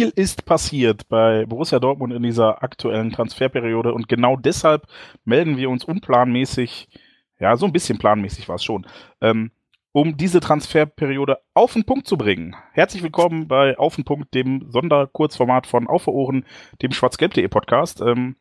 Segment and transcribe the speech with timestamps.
[0.00, 4.86] Viel ist passiert bei Borussia Dortmund in dieser aktuellen Transferperiode und genau deshalb
[5.26, 6.88] melden wir uns unplanmäßig,
[7.38, 8.86] ja, so ein bisschen planmäßig war es schon,
[9.20, 9.50] ähm,
[9.92, 12.56] um diese Transferperiode auf den Punkt zu bringen.
[12.72, 16.46] Herzlich willkommen bei Auf den Punkt, dem Sonderkurzformat von Auf Ohren,
[16.80, 18.00] dem schwarzgelb.de Podcast.
[18.00, 18.36] Ähm,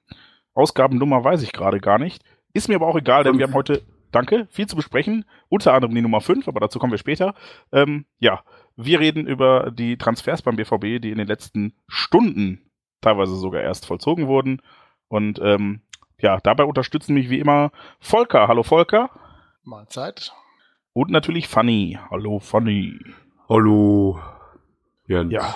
[0.53, 2.23] Ausgabennummer weiß ich gerade gar nicht.
[2.53, 3.81] Ist mir aber auch egal, denn wir haben heute,
[4.13, 5.25] danke, viel zu besprechen.
[5.49, 7.33] Unter anderem die Nummer 5, aber dazu kommen wir später.
[7.73, 8.43] Ähm, ja,
[8.81, 13.85] wir reden über die Transfers beim BVB, die in den letzten Stunden teilweise sogar erst
[13.85, 14.61] vollzogen wurden.
[15.09, 15.81] Und ähm,
[16.19, 18.47] ja, dabei unterstützen mich wie immer Volker.
[18.47, 19.09] Hallo Volker.
[19.63, 20.33] Mahlzeit.
[20.93, 21.97] Und natürlich Fanny.
[22.09, 22.99] Hallo Fanny.
[23.49, 24.19] Hallo.
[25.07, 25.33] Jens.
[25.33, 25.55] Ja.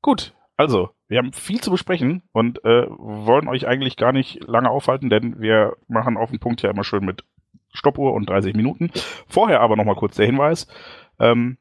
[0.00, 4.70] Gut, also, wir haben viel zu besprechen und äh, wollen euch eigentlich gar nicht lange
[4.70, 7.24] aufhalten, denn wir machen auf den Punkt ja immer schön mit
[7.72, 8.90] Stoppuhr und 30 Minuten.
[9.28, 10.66] Vorher aber nochmal kurz der Hinweis.
[11.20, 11.58] Ähm,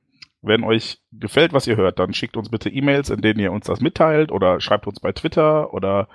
[0.47, 3.65] wenn euch gefällt, was ihr hört, dann schickt uns bitte E-Mails, in denen ihr uns
[3.65, 6.07] das mitteilt oder schreibt uns bei Twitter oder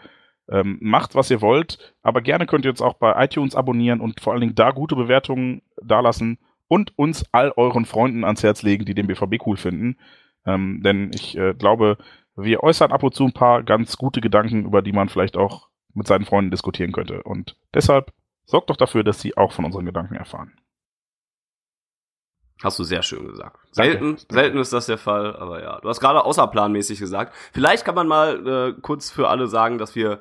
[0.50, 1.94] ähm, macht, was ihr wollt.
[2.02, 4.96] Aber gerne könnt ihr uns auch bei iTunes abonnieren und vor allen Dingen da gute
[4.96, 9.98] Bewertungen dalassen und uns all euren Freunden ans Herz legen, die den BVB cool finden.
[10.46, 11.98] Ähm, denn ich äh, glaube,
[12.36, 15.68] wir äußern ab und zu ein paar ganz gute Gedanken, über die man vielleicht auch
[15.94, 17.22] mit seinen Freunden diskutieren könnte.
[17.22, 18.12] Und deshalb
[18.44, 20.52] sorgt doch dafür, dass sie auch von unseren Gedanken erfahren.
[22.62, 23.56] Hast du sehr schön gesagt.
[23.74, 23.92] Danke.
[23.92, 25.80] Selten, selten ist das der Fall, aber ja.
[25.80, 27.34] Du hast gerade außerplanmäßig gesagt.
[27.52, 30.20] Vielleicht kann man mal äh, kurz für alle sagen, dass wir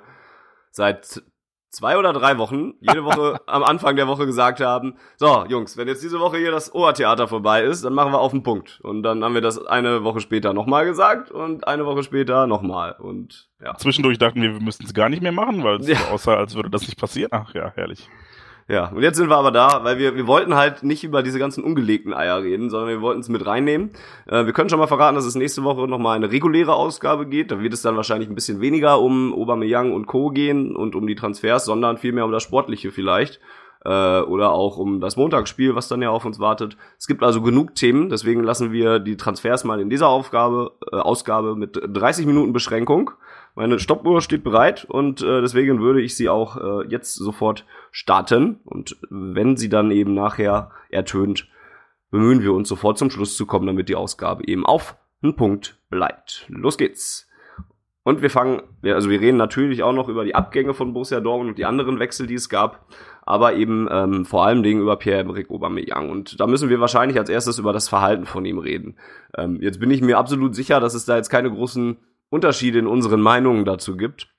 [0.72, 1.22] seit
[1.70, 5.88] zwei oder drei Wochen jede Woche am Anfang der Woche gesagt haben, so Jungs, wenn
[5.88, 8.80] jetzt diese Woche hier das Ohrtheater vorbei ist, dann machen wir auf den Punkt.
[8.82, 12.96] Und dann haben wir das eine Woche später nochmal gesagt und eine Woche später nochmal.
[13.00, 13.76] Und ja.
[13.78, 15.98] Zwischendurch dachten wir, wir müssten es gar nicht mehr machen, weil es Ja.
[15.98, 17.30] so aussah, als würde das nicht passieren.
[17.32, 18.10] Ach ja, herrlich.
[18.72, 21.40] Ja, und jetzt sind wir aber da, weil wir, wir wollten halt nicht über diese
[21.40, 23.90] ganzen ungelegten Eier reden, sondern wir wollten es mit reinnehmen.
[24.28, 27.52] Äh, wir können schon mal verraten, dass es nächste Woche nochmal eine reguläre Ausgabe geht.
[27.52, 30.30] Da wird es dann wahrscheinlich ein bisschen weniger um Aubameyang und Co.
[30.30, 33.42] gehen und um die Transfers, sondern vielmehr um das Sportliche vielleicht.
[33.84, 36.78] Äh, oder auch um das Montagsspiel, was dann ja auf uns wartet.
[36.98, 40.96] Es gibt also genug Themen, deswegen lassen wir die Transfers mal in dieser Aufgabe, äh,
[40.96, 43.12] Ausgabe mit 30 Minuten Beschränkung.
[43.54, 48.60] Meine Stoppuhr steht bereit und äh, deswegen würde ich sie auch äh, jetzt sofort starten.
[48.64, 51.48] Und wenn sie dann eben nachher ertönt,
[52.10, 55.80] bemühen wir uns sofort zum Schluss zu kommen, damit die Ausgabe eben auf einen Punkt
[55.90, 56.46] bleibt.
[56.50, 57.28] Los geht's.
[58.04, 61.52] Und wir fangen, also wir reden natürlich auch noch über die Abgänge von Borussia Dortmund
[61.52, 62.88] und die anderen Wechsel, die es gab,
[63.22, 66.10] aber eben ähm, vor allem Dingen über Pierre-Emerick Aubameyang.
[66.10, 68.98] Und da müssen wir wahrscheinlich als erstes über das Verhalten von ihm reden.
[69.38, 71.98] Ähm, jetzt bin ich mir absolut sicher, dass es da jetzt keine großen
[72.30, 74.31] Unterschiede in unseren Meinungen dazu gibt,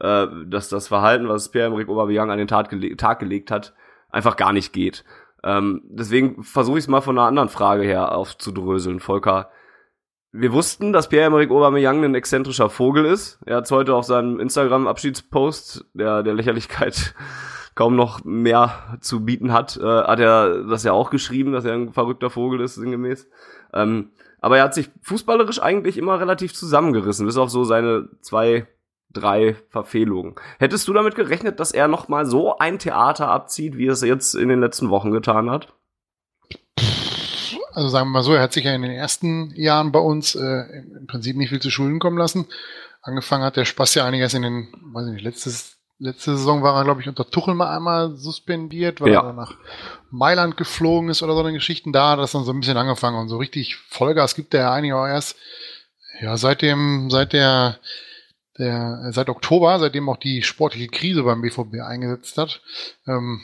[0.00, 3.74] äh, dass das Verhalten, was Pierre-Emerick Aubameyang an den Tag, gele Tag gelegt hat,
[4.10, 5.04] einfach gar nicht geht.
[5.44, 9.50] Ähm, deswegen versuche ich es mal von einer anderen Frage her aufzudröseln, Volker.
[10.30, 13.40] Wir wussten, dass Pierre-Emerick Aubameyang ein exzentrischer Vogel ist.
[13.46, 17.14] Er hat heute auf seinem Instagram-Abschiedspost, der der Lächerlichkeit
[17.74, 21.74] kaum noch mehr zu bieten hat, äh, hat er das ja auch geschrieben, dass er
[21.74, 23.28] ein verrückter Vogel ist, sinngemäß.
[23.72, 24.10] Ähm,
[24.40, 28.66] aber er hat sich fußballerisch eigentlich immer relativ zusammengerissen, bis auf so seine zwei,
[29.10, 30.34] drei Verfehlungen.
[30.58, 34.02] Hättest du damit gerechnet, dass er noch mal so ein Theater abzieht, wie er es
[34.02, 35.72] jetzt in den letzten Wochen getan hat?
[37.72, 40.34] Also sagen wir mal so, er hat sich ja in den ersten Jahren bei uns
[40.34, 40.64] äh,
[40.98, 42.46] im Prinzip nicht viel zu Schulden kommen lassen.
[43.02, 46.76] Angefangen hat der Spaß ja einiges in den, weiß ich nicht, letztes, letzte Saison war
[46.76, 49.22] er, glaube ich, unter Tuchel mal einmal suspendiert, weil Ja.
[49.22, 49.54] er nach
[50.10, 51.92] Mailand geflogen ist oder so eine Geschichten.
[51.92, 54.72] Da hat das dann so ein bisschen angefangen und so richtig Vollgas gibt er ja
[54.72, 55.36] eigentlich auch erst,
[56.20, 57.78] ja, seit dem, seit der,
[58.58, 62.60] der, seit Oktober, seitdem auch die sportliche Krise beim BVB eingesetzt hat.
[63.06, 63.40] Ähm,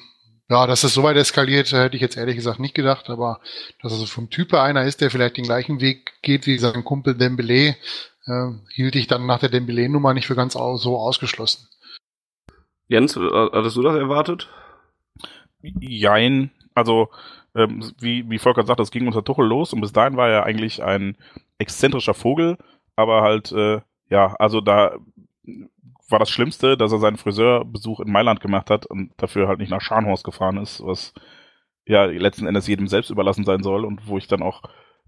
[0.50, 3.40] ja, dass es so weit eskaliert, hätte ich jetzt ehrlich gesagt nicht gedacht, aber
[3.82, 6.84] dass er so vom Typ einer ist, der vielleicht den gleichen Weg geht wie sein
[6.84, 7.76] Kumpel Dembele,
[8.26, 11.68] äh, hielt ich dann nach der Dembele-Nummer nicht für ganz so ausgeschlossen.
[12.88, 14.48] Jens, äh, hattest du das erwartet?
[15.62, 16.50] Jein.
[16.74, 17.08] Also,
[17.54, 20.44] ähm, wie, wie Volker sagt, das ging unter Tuchel los und bis dahin war er
[20.44, 21.16] eigentlich ein
[21.58, 22.58] exzentrischer Vogel,
[22.96, 23.80] aber halt, äh,
[24.10, 24.96] ja, also da
[26.08, 29.70] war das Schlimmste, dass er seinen Friseurbesuch in Mailand gemacht hat und dafür halt nicht
[29.70, 31.14] nach Scharnhorst gefahren ist, was
[31.86, 34.62] ja letzten Endes jedem selbst überlassen sein soll und wo ich dann auch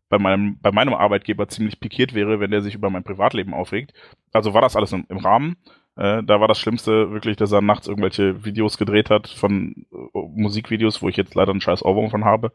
[0.09, 3.93] bei meinem, bei meinem Arbeitgeber ziemlich pikiert wäre, wenn der sich über mein Privatleben aufregt.
[4.33, 5.57] Also war das alles im, im Rahmen.
[5.97, 9.97] Äh, da war das Schlimmste wirklich, dass er nachts irgendwelche Videos gedreht hat von äh,
[10.35, 12.53] Musikvideos, wo ich jetzt leider einen scheiß Ohrwurm von habe.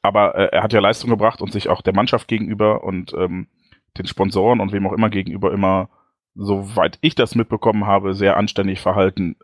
[0.00, 3.48] Aber äh, er hat ja Leistung gebracht und sich auch der Mannschaft gegenüber und ähm,
[3.98, 5.88] den Sponsoren und wem auch immer gegenüber immer,
[6.34, 9.36] soweit ich das mitbekommen habe, sehr anständig verhalten.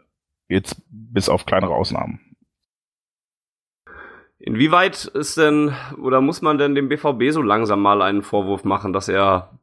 [0.49, 2.21] Jetzt bis auf kleinere Ausnahmen.
[4.39, 8.93] Inwieweit ist denn oder muss man denn dem BVB so langsam mal einen Vorwurf machen,
[8.93, 9.59] dass er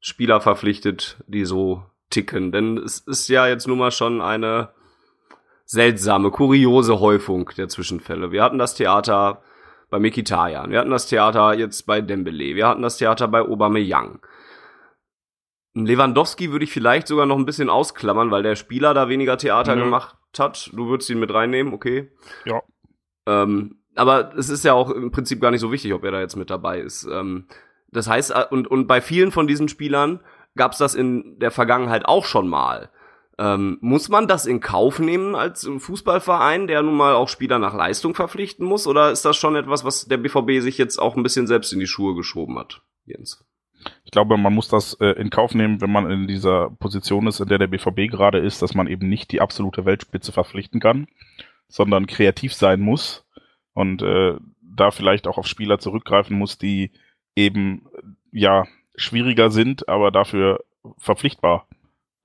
[0.00, 2.52] Spieler verpflichtet, die so ticken?
[2.52, 4.70] Denn es ist ja jetzt nun mal schon eine
[5.64, 8.32] seltsame, kuriose Häufung der Zwischenfälle.
[8.32, 9.42] Wir hatten das Theater
[9.90, 14.20] bei Mikitarian, wir hatten das Theater jetzt bei Dembele, wir hatten das Theater bei Aubameyang.
[15.74, 19.76] Lewandowski würde ich vielleicht sogar noch ein bisschen ausklammern, weil der Spieler da weniger Theater
[19.76, 19.80] mhm.
[19.80, 20.70] gemacht hat.
[20.72, 22.10] Du würdest ihn mit reinnehmen, okay?
[22.44, 22.62] Ja.
[23.26, 26.20] Ähm, aber es ist ja auch im Prinzip gar nicht so wichtig, ob er da
[26.20, 27.06] jetzt mit dabei ist.
[27.10, 27.46] Ähm,
[27.90, 30.20] das heißt, äh, und, und bei vielen von diesen Spielern
[30.54, 32.90] gab es das in der Vergangenheit auch schon mal.
[33.38, 37.74] Ähm, muss man das in Kauf nehmen als Fußballverein, der nun mal auch Spieler nach
[37.74, 38.86] Leistung verpflichten muss?
[38.86, 41.80] Oder ist das schon etwas, was der BVB sich jetzt auch ein bisschen selbst in
[41.80, 43.44] die Schuhe geschoben hat, Jens?
[44.04, 47.40] Ich glaube, man muss das äh, in Kauf nehmen, wenn man in dieser Position ist,
[47.40, 51.06] in der der BVB gerade ist, dass man eben nicht die absolute Weltspitze verpflichten kann,
[51.68, 53.26] sondern kreativ sein muss
[53.74, 56.90] und äh, da vielleicht auch auf Spieler zurückgreifen muss, die
[57.34, 57.86] eben
[58.32, 58.64] ja
[58.96, 60.64] schwieriger sind, aber dafür
[60.98, 61.66] verpflichtbar.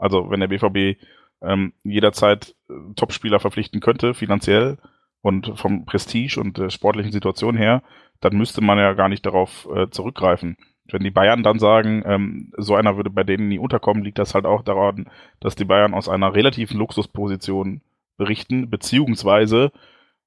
[0.01, 0.99] Also wenn der BVB
[1.41, 4.77] ähm, jederzeit äh, Topspieler verpflichten könnte, finanziell
[5.21, 7.83] und vom Prestige und der sportlichen Situation her,
[8.19, 10.57] dann müsste man ja gar nicht darauf äh, zurückgreifen.
[10.91, 14.33] Wenn die Bayern dann sagen, ähm, so einer würde bei denen nie unterkommen, liegt das
[14.33, 15.09] halt auch daran,
[15.39, 17.81] dass die Bayern aus einer relativen Luxusposition
[18.17, 19.71] berichten, beziehungsweise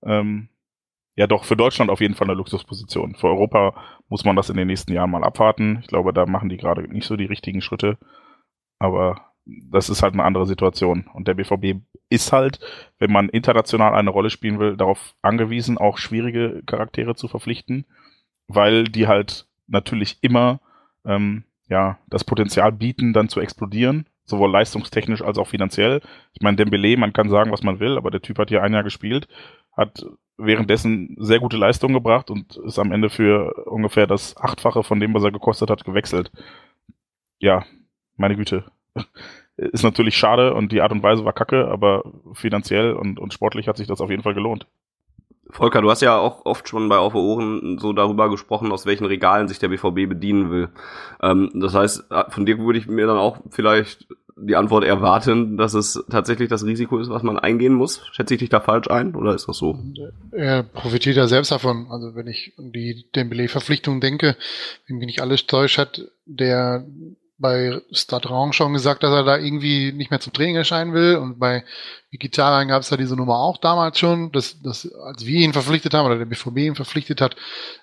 [0.04, 0.48] ähm,
[1.16, 3.16] ja doch für Deutschland auf jeden Fall eine Luxusposition.
[3.16, 3.74] Für Europa
[4.08, 5.78] muss man das in den nächsten Jahren mal abwarten.
[5.82, 7.98] Ich glaube, da machen die gerade nicht so die richtigen Schritte.
[8.78, 11.06] Aber das ist halt eine andere Situation.
[11.12, 12.60] Und der BVB ist halt,
[12.98, 17.84] wenn man international eine Rolle spielen will, darauf angewiesen, auch schwierige Charaktere zu verpflichten,
[18.48, 20.60] weil die halt natürlich immer
[21.04, 26.00] ähm, ja das Potenzial bieten, dann zu explodieren, sowohl leistungstechnisch als auch finanziell.
[26.32, 28.72] Ich meine, Dembele, man kann sagen, was man will, aber der Typ hat hier ein
[28.72, 29.28] Jahr gespielt,
[29.76, 30.04] hat
[30.36, 35.14] währenddessen sehr gute Leistung gebracht und ist am Ende für ungefähr das Achtfache von dem,
[35.14, 36.32] was er gekostet hat, gewechselt.
[37.38, 37.64] Ja,
[38.16, 38.64] meine Güte.
[39.56, 42.02] Ist natürlich schade und die Art und Weise war kacke, aber
[42.32, 44.66] finanziell und, und sportlich hat sich das auf jeden Fall gelohnt.
[45.50, 49.04] Volker, du hast ja auch oft schon bei Auf Ohren so darüber gesprochen, aus welchen
[49.04, 50.70] Regalen sich der BVB bedienen will.
[51.22, 55.74] Ähm, das heißt, von dir würde ich mir dann auch vielleicht die Antwort erwarten, dass
[55.74, 58.04] es tatsächlich das Risiko ist, was man eingehen muss.
[58.12, 59.78] Schätze ich dich da falsch ein oder ist das so?
[60.32, 61.86] Er profitiert ja selbst davon.
[61.88, 64.36] Also wenn ich an die Dembele-Verpflichtung denke,
[64.88, 66.84] wenn mich nicht alles täuscht, hat der
[67.44, 71.16] bei Stadron schon gesagt, dass er da irgendwie nicht mehr zum Training erscheinen will.
[71.16, 71.62] Und bei
[72.10, 75.92] Mkhitaryan gab es da diese Nummer auch damals schon, dass, dass als wir ihn verpflichtet
[75.92, 77.36] haben oder der BVB ihn verpflichtet hat,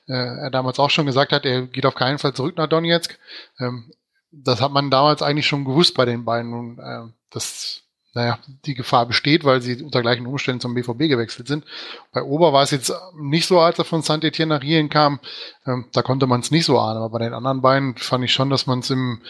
[0.07, 3.19] äh, er damals auch schon gesagt hat, er geht auf keinen Fall zurück nach Donetsk.
[3.59, 3.93] Ähm,
[4.31, 6.55] das hat man damals eigentlich schon gewusst bei den beiden.
[6.55, 11.47] Und, äh, dass naja, die Gefahr besteht, weil sie unter gleichen Umständen zum BVB gewechselt
[11.47, 11.65] sind.
[12.11, 15.19] Bei Ober war es jetzt nicht so, als er von Saint-Etienne nach Rien kam.
[15.65, 16.97] Ähm, da konnte man es nicht so ahnen.
[16.97, 19.21] Aber bei den anderen beiden fand ich schon, dass man es im,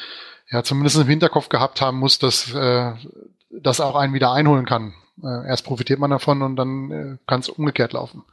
[0.50, 2.94] ja, zumindest im Hinterkopf gehabt haben muss, dass äh,
[3.52, 4.94] das auch einen wieder einholen kann.
[5.24, 8.24] Äh, erst profitiert man davon und dann äh, kann es umgekehrt laufen.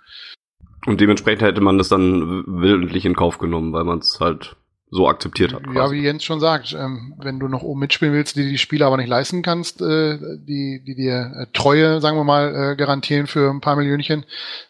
[0.87, 4.57] Und dementsprechend hätte man das dann willentlich in Kauf genommen, weil man es halt
[4.91, 5.65] so akzeptiert hat.
[5.65, 5.77] Quasi.
[5.77, 8.87] Ja, wie Jens schon sagt, ähm, wenn du noch oben mitspielen willst, die die Spieler
[8.87, 13.27] aber nicht leisten kannst, äh, die, die dir äh, Treue, sagen wir mal, äh, garantieren
[13.27, 14.25] für ein paar Millionchen,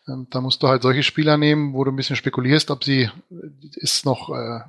[0.08, 3.10] ähm, da musst du halt solche Spieler nehmen, wo du ein bisschen spekulierst, ob sie
[3.80, 4.60] es äh, noch äh,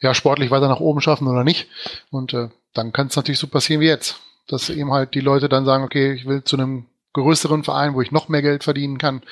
[0.00, 1.68] ja sportlich weiter nach oben schaffen oder nicht.
[2.10, 5.48] Und äh, dann kann es natürlich so passieren wie jetzt, dass eben halt die Leute
[5.48, 8.98] dann sagen, okay, ich will zu einem größeren Verein, wo ich noch mehr Geld verdienen
[8.98, 9.22] kann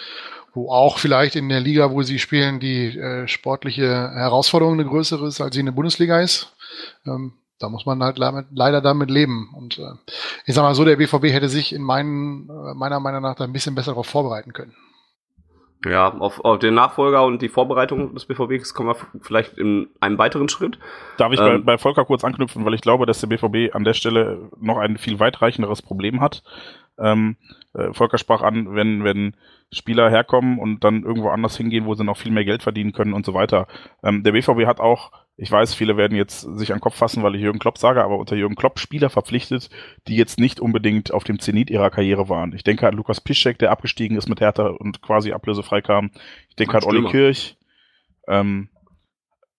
[0.58, 5.28] wo auch vielleicht in der Liga, wo sie spielen, die äh, sportliche Herausforderung eine größere
[5.28, 6.52] ist, als sie in der Bundesliga ist.
[7.06, 9.54] Ähm, da muss man halt leider damit leben.
[9.56, 9.92] Und äh,
[10.46, 13.44] ich sag mal so, der BVB hätte sich in meinen, äh, meiner Meinung nach da
[13.44, 14.74] ein bisschen besser darauf vorbereiten können.
[15.84, 20.18] Ja, auf, auf den Nachfolger und die Vorbereitung des BVBs kommen wir vielleicht in einem
[20.18, 20.78] weiteren Schritt.
[21.18, 23.84] Darf ich ähm, bei, bei Volker kurz anknüpfen, weil ich glaube, dass der BVB an
[23.84, 26.42] der Stelle noch ein viel weitreichenderes Problem hat.
[26.98, 27.36] Ähm,
[27.74, 29.36] äh, Volker sprach an, wenn, wenn
[29.72, 33.12] Spieler herkommen und dann irgendwo anders hingehen, wo sie noch viel mehr Geld verdienen können
[33.12, 33.68] und so weiter.
[34.02, 37.22] Ähm, der BVB hat auch ich weiß, viele werden jetzt sich an den Kopf fassen,
[37.22, 39.70] weil ich Jürgen Klopp sage, aber unter Jürgen Klopp Spieler verpflichtet,
[40.08, 42.52] die jetzt nicht unbedingt auf dem Zenit ihrer Karriere waren.
[42.54, 46.10] Ich denke an Lukas Piszczek, der abgestiegen ist mit Hertha und quasi ablösefrei kam.
[46.48, 47.56] Ich denke an Olli Kirch.
[48.26, 48.68] Ähm,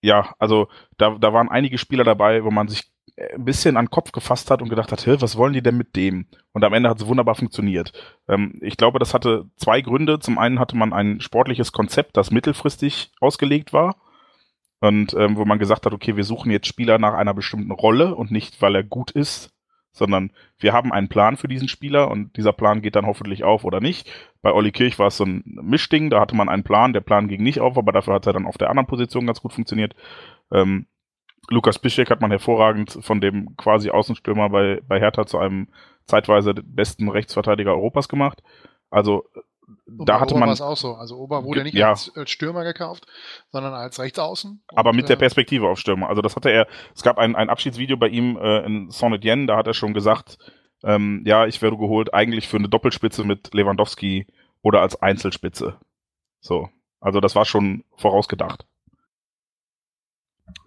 [0.01, 0.67] ja, also
[0.97, 2.83] da, da waren einige Spieler dabei, wo man sich
[3.17, 5.95] ein bisschen an den Kopf gefasst hat und gedacht hat, was wollen die denn mit
[5.95, 6.27] dem?
[6.51, 7.93] Und am Ende hat es wunderbar funktioniert.
[8.27, 10.19] Ähm, ich glaube, das hatte zwei Gründe.
[10.19, 13.95] Zum einen hatte man ein sportliches Konzept, das mittelfristig ausgelegt war
[14.79, 18.15] und ähm, wo man gesagt hat, okay, wir suchen jetzt Spieler nach einer bestimmten Rolle
[18.15, 19.53] und nicht, weil er gut ist,
[19.91, 23.65] sondern wir haben einen Plan für diesen Spieler und dieser Plan geht dann hoffentlich auf
[23.65, 24.09] oder nicht.
[24.41, 27.27] Bei Olli Kirch war es so ein Mischding, da hatte man einen Plan, der Plan
[27.27, 29.95] ging nicht auf, aber dafür hat er dann auf der anderen Position ganz gut funktioniert.
[30.51, 30.85] Ähm,
[31.49, 35.67] Lukas Piszczek hat man hervorragend von dem quasi Außenstürmer bei, bei Hertha zu einem
[36.05, 38.43] zeitweise besten Rechtsverteidiger Europas gemacht.
[38.91, 39.25] Also
[39.85, 40.49] da hatte Ober man.
[40.49, 40.95] war es auch so.
[40.95, 41.89] Also Ober wurde nicht ja.
[41.89, 43.05] als, als, Stürmer gekauft,
[43.51, 44.63] sondern als Rechtsaußen.
[44.67, 46.09] Aber mit der äh, Perspektive auf Stürmer.
[46.09, 49.57] Also das hatte er, es gab ein, ein Abschiedsvideo bei ihm äh, in Saint-Étienne, da
[49.57, 50.37] hat er schon gesagt,
[50.83, 54.27] ähm, ja, ich werde geholt eigentlich für eine Doppelspitze mit Lewandowski
[54.61, 55.77] oder als Einzelspitze.
[56.39, 56.69] So.
[56.99, 58.65] Also das war schon vorausgedacht.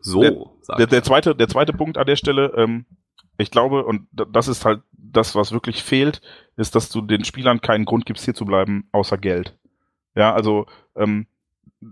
[0.00, 0.20] So.
[0.20, 0.32] Der,
[0.78, 2.86] der, der, zweite, der zweite Punkt an der Stelle, ähm,
[3.38, 6.20] ich glaube, und das ist halt das, was wirklich fehlt,
[6.56, 9.58] ist, dass du den Spielern keinen Grund gibst, hier zu bleiben, außer Geld.
[10.14, 11.26] Ja, also ähm,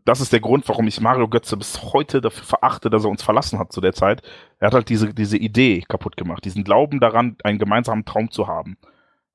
[0.04, 3.22] das ist der Grund, warum ich Mario Götze bis heute dafür verachte, dass er uns
[3.22, 4.22] verlassen hat zu der Zeit.
[4.58, 8.46] Er hat halt diese, diese Idee kaputt gemacht, diesen Glauben daran, einen gemeinsamen Traum zu
[8.46, 8.76] haben.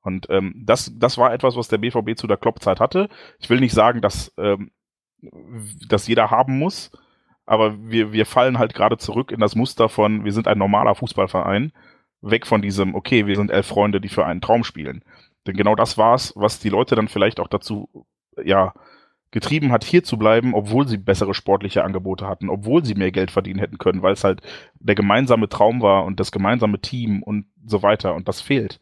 [0.01, 3.09] Und ähm, das, das war etwas, was der BVB zu der Kloppzeit hatte.
[3.39, 4.71] Ich will nicht sagen, dass, ähm,
[5.89, 6.91] dass jeder haben muss,
[7.45, 10.95] aber wir, wir fallen halt gerade zurück in das Muster von, wir sind ein normaler
[10.95, 11.73] Fußballverein
[12.25, 15.03] weg von diesem, okay, wir sind elf Freunde, die für einen Traum spielen.
[15.47, 18.05] Denn genau das war's, was die Leute dann vielleicht auch dazu,
[18.43, 18.73] ja,
[19.31, 23.31] getrieben hat, hier zu bleiben, obwohl sie bessere sportliche Angebote hatten, obwohl sie mehr Geld
[23.31, 24.41] verdienen hätten können, weil es halt
[24.79, 28.79] der gemeinsame Traum war und das gemeinsame Team und so weiter und das fehlt.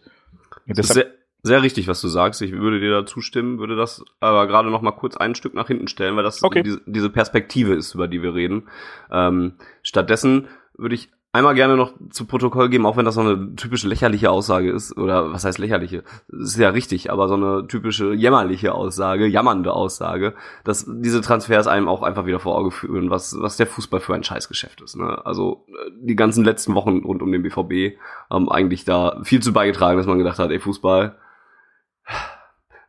[0.68, 1.08] Und das ist sehr,
[1.42, 2.42] sehr richtig, was du sagst.
[2.44, 5.68] Ich würde dir da zustimmen, würde das aber gerade noch mal kurz ein Stück nach
[5.68, 6.62] hinten stellen, weil das okay.
[6.62, 8.70] diese, diese Perspektive ist, über die wir reden.
[9.12, 10.48] Ähm, stattdessen
[10.78, 14.30] würde ich einmal gerne noch zu Protokoll geben, auch wenn das so eine typische lächerliche
[14.30, 16.04] Aussage ist, oder was heißt lächerliche?
[16.28, 21.88] Ist ja richtig, aber so eine typische jämmerliche Aussage, jammernde Aussage, dass diese Transfers einem
[21.88, 24.96] auch einfach wieder vor Auge führen, was, was der Fußball für ein Scheißgeschäft ist.
[24.96, 25.26] Ne?
[25.26, 27.98] Also äh, die ganzen letzten Wochen rund um den BVB
[28.30, 31.18] haben eigentlich da viel zu beigetragen, dass man gedacht hat, ey, Fußball,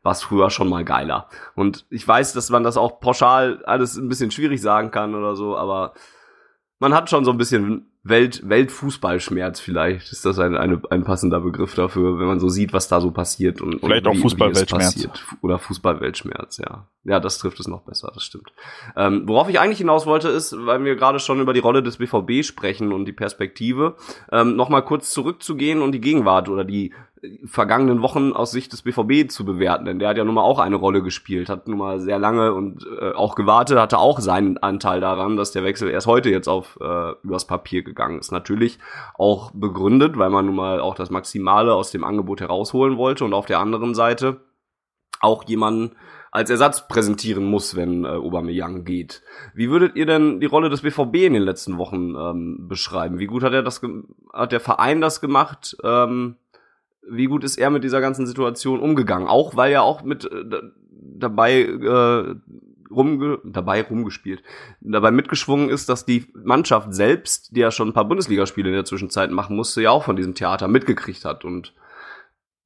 [0.02, 1.28] war früher schon mal geiler.
[1.54, 5.34] Und ich weiß, dass man das auch pauschal alles ein bisschen schwierig sagen kann oder
[5.34, 5.94] so, aber
[6.78, 10.12] man hat schon so ein bisschen Welt, Weltfußballschmerz vielleicht.
[10.12, 13.11] Ist das ein, eine, ein passender Begriff dafür, wenn man so sieht, was da so
[13.11, 15.08] passiert und, vielleicht und auch Fußballweltschmerz.
[15.40, 16.87] Oder Fußballweltschmerz, ja.
[17.04, 18.52] Ja, das trifft es noch besser, das stimmt.
[18.94, 21.96] Ähm, worauf ich eigentlich hinaus wollte, ist, weil wir gerade schon über die Rolle des
[21.96, 23.96] BVB sprechen und die Perspektive,
[24.30, 26.92] ähm, nochmal kurz zurückzugehen und die Gegenwart oder die
[27.44, 30.58] vergangenen Wochen aus Sicht des BVB zu bewerten, denn der hat ja nun mal auch
[30.58, 34.58] eine Rolle gespielt, hat nun mal sehr lange und äh, auch gewartet, hatte auch seinen
[34.58, 38.32] Anteil daran, dass der Wechsel erst heute jetzt auf äh, übers Papier gegangen ist.
[38.32, 38.78] Natürlich
[39.14, 43.34] auch begründet, weil man nun mal auch das Maximale aus dem Angebot herausholen wollte und
[43.34, 44.40] auf der anderen Seite
[45.20, 45.92] auch jemanden
[46.34, 49.22] als Ersatz präsentieren muss, wenn äh, Aubameyang geht.
[49.54, 53.20] Wie würdet ihr denn die Rolle des BVB in den letzten Wochen ähm, beschreiben?
[53.20, 53.80] Wie gut hat er das
[54.32, 55.76] hat der Verein das gemacht?
[55.84, 56.34] Ähm,
[57.08, 59.28] wie gut ist er mit dieser ganzen Situation umgegangen?
[59.28, 60.44] Auch weil er auch mit äh,
[60.90, 62.34] dabei äh,
[62.90, 64.42] rumge dabei rumgespielt,
[64.80, 68.84] dabei mitgeschwungen ist, dass die Mannschaft selbst, die ja schon ein paar Bundesligaspiele in der
[68.84, 71.75] Zwischenzeit machen musste, ja auch von diesem Theater mitgekriegt hat und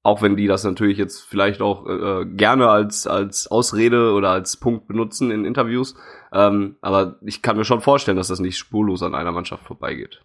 [0.03, 4.57] auch wenn die das natürlich jetzt vielleicht auch äh, gerne als als Ausrede oder als
[4.57, 5.97] Punkt benutzen in Interviews,
[6.33, 10.23] ähm, aber ich kann mir schon vorstellen, dass das nicht spurlos an einer Mannschaft vorbeigeht.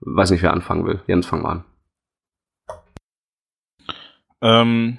[0.00, 1.02] Weiß nicht, wer anfangen will.
[1.06, 1.64] Jens, fang mal an.
[4.42, 4.98] Ähm,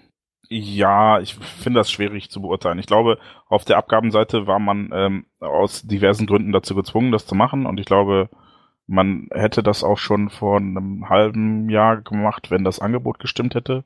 [0.50, 2.80] ja, ich finde das schwierig zu beurteilen.
[2.80, 3.18] Ich glaube,
[3.48, 7.66] auf der Abgabenseite war man ähm, aus diversen Gründen dazu gezwungen, das zu machen.
[7.66, 8.30] Und ich glaube,
[8.88, 13.86] man hätte das auch schon vor einem halben Jahr gemacht, wenn das Angebot gestimmt hätte.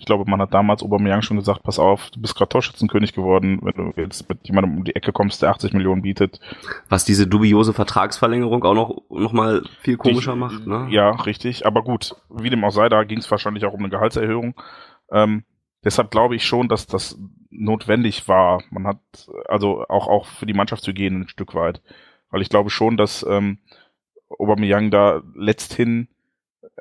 [0.00, 3.60] Ich glaube, man hat damals Aubameyang schon gesagt, pass auf, du bist gerade Torschützenkönig geworden,
[3.62, 6.40] wenn du jetzt mit jemandem um die Ecke kommst, der 80 Millionen bietet.
[6.88, 10.86] Was diese dubiose Vertragsverlängerung auch noch, noch mal viel komischer die, macht, ne?
[10.88, 11.66] Ja, richtig.
[11.66, 14.54] Aber gut, wie dem auch sei, da ging es wahrscheinlich auch um eine Gehaltserhöhung.
[15.12, 15.44] Ähm,
[15.84, 17.18] deshalb glaube ich schon, dass das
[17.50, 18.62] notwendig war.
[18.70, 19.00] Man hat
[19.48, 21.82] also auch, auch für die Mannschaft zu gehen ein Stück weit.
[22.30, 23.58] Weil ich glaube schon, dass ähm,
[24.30, 26.08] Aubameyang da letzthin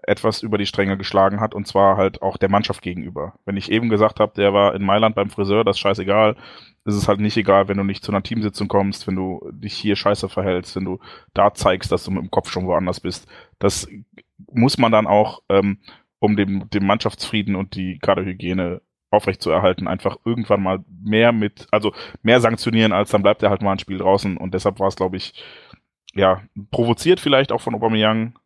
[0.03, 3.33] etwas über die Stränge geschlagen hat und zwar halt auch der Mannschaft gegenüber.
[3.45, 6.35] Wenn ich eben gesagt habe, der war in Mailand beim Friseur, das ist scheißegal,
[6.85, 9.73] ist es halt nicht egal, wenn du nicht zu einer Teamsitzung kommst, wenn du dich
[9.73, 10.99] hier scheiße verhältst, wenn du
[11.33, 13.27] da zeigst, dass du mit dem Kopf schon woanders bist.
[13.59, 13.87] Das
[14.51, 15.79] muss man dann auch, ähm,
[16.19, 18.81] um dem, dem Mannschaftsfrieden und die Kaderhygiene
[19.11, 23.71] aufrechtzuerhalten, einfach irgendwann mal mehr mit, also mehr sanktionieren, als dann bleibt er halt mal
[23.71, 25.33] ein Spiel draußen und deshalb war es, glaube ich,
[26.13, 26.41] ja,
[26.71, 28.37] provoziert vielleicht auch von Aubameyang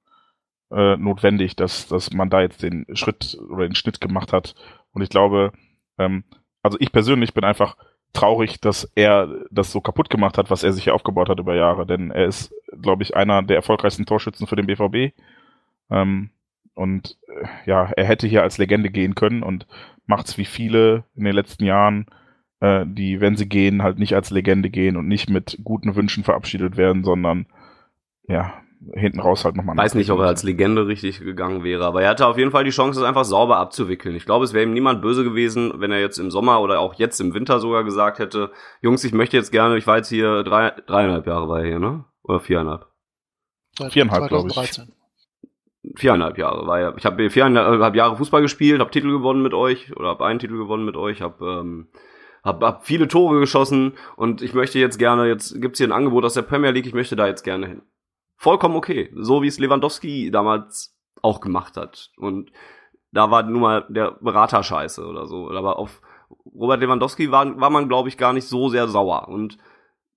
[0.74, 4.56] äh, notwendig, dass, dass man da jetzt den Schritt oder den Schnitt gemacht hat.
[4.92, 5.52] Und ich glaube,
[5.98, 6.24] ähm,
[6.62, 7.78] also ich persönlich bin einfach
[8.14, 11.56] traurig, dass er das so kaputt gemacht hat, was er sich hier aufgebaut hat über
[11.56, 15.14] Jahre, denn er ist, glaube ich, einer der erfolgreichsten Torschützen für den BVB
[15.90, 16.30] ähm,
[16.76, 19.68] und äh, ja, er hätte hier als Legende gehen können und
[20.06, 22.08] macht's wie viele in den letzten Jahren,
[22.60, 26.24] äh, die, wenn sie gehen, halt nicht als Legende gehen und nicht mit guten Wünschen
[26.24, 27.48] verabschiedet werden, sondern
[28.28, 28.54] ja,
[28.94, 29.78] hinten raus halt nochmal.
[29.78, 32.64] Weiß nicht, ob er als Legende richtig gegangen wäre, aber er hatte auf jeden Fall
[32.64, 34.16] die Chance, es einfach sauber abzuwickeln.
[34.16, 36.96] Ich glaube, es wäre ihm niemand böse gewesen, wenn er jetzt im Sommer oder auch
[36.96, 40.44] jetzt im Winter sogar gesagt hätte, Jungs, ich möchte jetzt gerne, ich war jetzt hier
[40.44, 42.06] drei, dreieinhalb Jahre war er hier, ne?
[42.24, 42.88] Oder viereinhalb?
[43.90, 44.82] Viereinhalb, glaube ich
[45.96, 46.94] viereinhalb Jahre war ja.
[46.98, 50.58] Ich habe viereinhalb Jahre Fußball gespielt, habe Titel gewonnen mit euch oder habe einen Titel
[50.58, 51.88] gewonnen mit euch, habe ähm,
[52.44, 56.26] hab, hab viele Tore geschossen und ich möchte jetzt gerne, jetzt gibt's hier ein Angebot
[56.26, 57.82] aus der Premier League, ich möchte da jetzt gerne hin.
[58.44, 62.52] Vollkommen okay, so wie es Lewandowski damals auch gemacht hat und
[63.14, 66.02] da war nun mal der Berater scheiße oder so, aber auf
[66.54, 69.58] Robert Lewandowski war, war man glaube ich gar nicht so sehr sauer und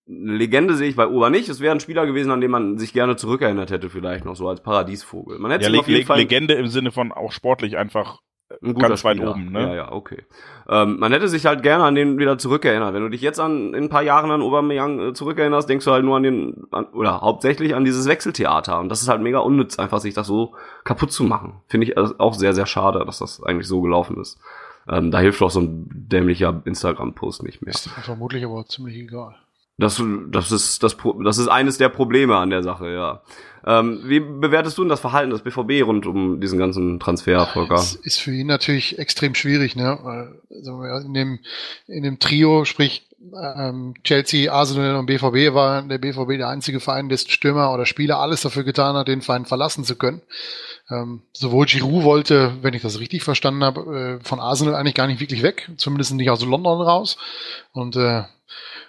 [0.08, 1.48] eine Legende sehe ich bei Ober nicht.
[1.48, 4.48] Es wäre ein Spieler gewesen, an den man sich gerne zurückerinnert hätte, vielleicht noch so
[4.48, 5.38] als Paradiesvogel.
[5.38, 8.20] Man hätte ja, Le Le Legende im Sinne von auch sportlich einfach
[8.78, 9.62] ganz weit oben, ne?
[9.62, 10.24] Ja, ja, okay.
[10.68, 12.94] Ähm, man hätte sich halt gerne an den wieder zurückerinnert.
[12.94, 15.90] Wenn du dich jetzt an in ein paar Jahren an Aubameyang äh, zurückerinnerst, denkst du
[15.90, 19.38] halt nur an den an, oder hauptsächlich an dieses Wechseltheater und das ist halt mega
[19.38, 21.54] unnütz, einfach sich das so kaputt zu machen.
[21.68, 24.38] Finde ich auch sehr sehr schade, dass das eigentlich so gelaufen ist.
[24.88, 27.74] Ähm, da hilft auch so ein dämlicher Instagram-Post nicht mehr.
[27.74, 29.34] Ist vermutlich aber ziemlich egal.
[29.78, 33.20] Das, das, ist, das, das ist eines der Probleme an der Sache, ja.
[33.66, 37.74] Ähm, wie bewertest du denn das Verhalten des BVB rund um diesen ganzen Transfer, Volker?
[37.74, 40.30] Das ist für ihn natürlich extrem schwierig, ne?
[40.50, 41.40] In dem,
[41.88, 43.06] in dem Trio, sprich
[43.56, 48.18] ähm, Chelsea, Arsenal und BVB war der BVB der einzige Verein, dessen Stürmer oder Spieler
[48.18, 50.22] alles dafür getan hat, den Verein verlassen zu können.
[50.90, 55.06] Ähm, sowohl Giroud wollte, wenn ich das richtig verstanden habe, äh, von Arsenal eigentlich gar
[55.06, 57.16] nicht wirklich weg, zumindest nicht aus London raus.
[57.72, 58.22] Und äh,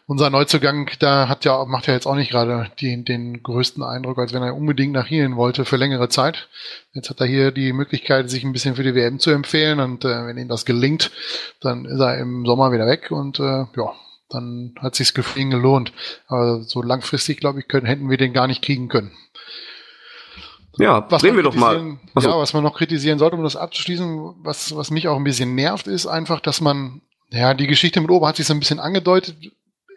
[0.06, 4.32] unser Neuzugang, da hat ja, macht ja jetzt auch nicht gerade den, größten Eindruck, als
[4.32, 6.48] wenn er unbedingt nach hier wollte für längere Zeit.
[6.94, 10.06] Jetzt hat er hier die Möglichkeit, sich ein bisschen für die WM zu empfehlen und
[10.06, 11.12] äh, wenn ihm das gelingt,
[11.60, 13.94] dann ist er im Sommer wieder weg und äh, ja,
[14.30, 15.94] dann hat sich's ihn gelohnt.
[16.28, 19.12] Aber so langfristig, glaube ich, können, hätten wir den gar nicht kriegen können.
[20.78, 21.98] Ja, was reden wir doch mal.
[22.14, 22.30] Achso.
[22.30, 25.56] Ja, was man noch kritisieren sollte, um das abzuschließen, was, was mich auch ein bisschen
[25.56, 28.80] nervt, ist einfach, dass man, ja, die Geschichte mit Ober hat sich so ein bisschen
[28.80, 29.36] angedeutet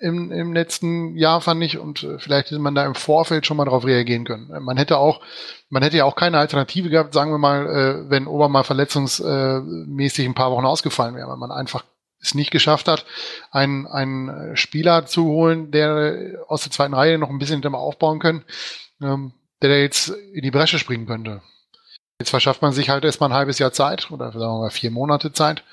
[0.00, 3.58] im, im letzten Jahr, fand ich, und äh, vielleicht hätte man da im Vorfeld schon
[3.58, 4.50] mal darauf reagieren können.
[4.64, 5.20] Man hätte auch,
[5.68, 10.26] man hätte ja auch keine Alternative gehabt, sagen wir mal, äh, wenn Ober mal verletzungsmäßig
[10.26, 11.84] ein paar Wochen ausgefallen wäre, weil man einfach
[12.20, 13.06] es nicht geschafft hat,
[13.50, 18.18] einen, einen Spieler zu holen, der aus der zweiten Reihe noch ein bisschen hinterm aufbauen
[18.18, 18.44] können,
[19.00, 21.42] ähm, der jetzt in die Bresche springen könnte.
[22.18, 24.90] Jetzt verschafft man sich halt erstmal ein halbes Jahr Zeit oder sagen wir mal vier
[24.90, 25.64] Monate Zeit.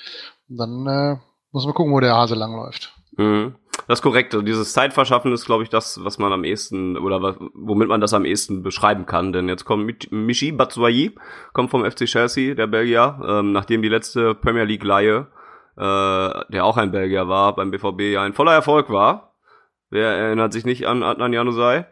[0.50, 1.18] Und dann äh,
[1.52, 2.94] muss man gucken, wo der Hase langläuft.
[3.18, 3.56] Mhm.
[3.88, 4.34] Das ist korrekt.
[4.34, 8.14] Also dieses Zeitverschaffen ist, glaube ich, das, was man am ehesten oder womit man das
[8.14, 9.32] am ehesten beschreiben kann.
[9.32, 11.16] Denn jetzt kommt Michi Batshuayi,
[11.54, 15.28] kommt vom FC Chelsea, der Belgier, ähm, nachdem die letzte Premier League Leihe,
[15.78, 19.36] äh, der auch ein Belgier war, beim BVB ja ein voller Erfolg war.
[19.90, 21.86] Wer erinnert sich nicht an Adnan Januzaj?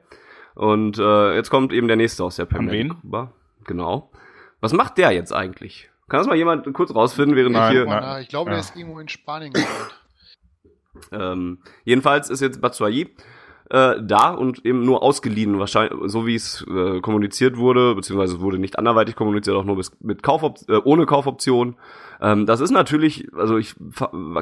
[0.55, 2.93] Und äh, jetzt kommt eben der nächste aus der Premier League.
[3.65, 4.11] Genau.
[4.61, 5.89] Was macht der jetzt eigentlich?
[6.09, 7.85] Kann das mal jemand kurz rausfinden, während nein, ich hier.
[7.85, 8.21] Nein.
[8.21, 8.55] Ich glaube, ja.
[8.55, 9.95] der ist irgendwo in Spanien gelandet.
[11.11, 13.15] Ähm, jedenfalls ist jetzt Batshuayi
[13.69, 18.59] äh, da und eben nur ausgeliehen, wahrscheinlich, so wie es äh, kommuniziert wurde, beziehungsweise wurde
[18.59, 21.75] nicht anderweitig kommuniziert, auch nur bis, mit Kaufop äh, ohne Kaufoption.
[22.21, 23.75] Ähm, das ist natürlich, also ich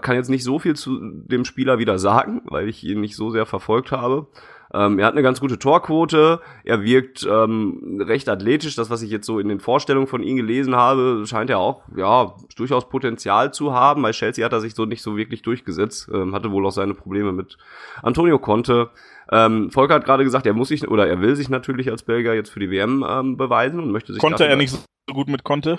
[0.02, 3.30] kann jetzt nicht so viel zu dem Spieler wieder sagen, weil ich ihn nicht so
[3.30, 4.28] sehr verfolgt habe.
[4.74, 8.76] Ähm, er hat eine ganz gute Torquote, er wirkt ähm, recht athletisch.
[8.76, 11.84] Das, was ich jetzt so in den Vorstellungen von ihm gelesen habe, scheint er auch
[11.96, 14.02] ja durchaus Potenzial zu haben.
[14.02, 16.96] Bei Chelsea hat er sich so nicht so wirklich durchgesetzt, ähm, hatte wohl auch seine
[16.96, 17.58] Probleme mit
[18.02, 18.90] Antonio Conte.
[19.32, 22.34] Ähm, Volker hat gerade gesagt, er muss sich oder er will sich natürlich als Belgier
[22.34, 24.22] jetzt für die WM ähm, beweisen und möchte sich.
[24.22, 25.78] Konnte er nicht so gut mit Conte?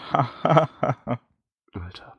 [1.72, 2.16] Alter.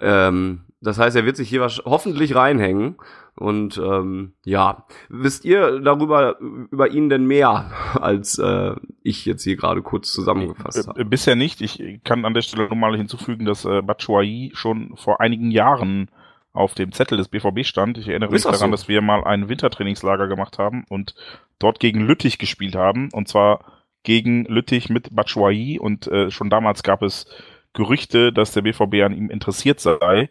[0.00, 2.96] Ähm, das heißt, er wird sich hier hoffentlich reinhängen.
[3.34, 9.56] Und ähm, ja, wisst ihr darüber über ihn denn mehr, als äh, ich jetzt hier
[9.56, 11.04] gerade kurz zusammengefasst Äh, habe?
[11.04, 11.60] Bisher nicht.
[11.60, 16.10] Ich kann an der Stelle nochmal hinzufügen, dass äh, Batshuayi schon vor einigen Jahren
[16.52, 17.98] auf dem Zettel des BVB stand.
[17.98, 18.66] Ich erinnere mich daran, so?
[18.70, 21.14] dass wir mal ein Wintertrainingslager gemacht haben und
[21.60, 23.10] dort gegen Lüttich gespielt haben.
[23.12, 23.60] Und zwar
[24.02, 25.78] gegen Lüttich mit Batshuayi.
[25.78, 27.26] Und äh, schon damals gab es
[27.72, 30.30] Gerüchte, dass der BVB an ihm interessiert sei.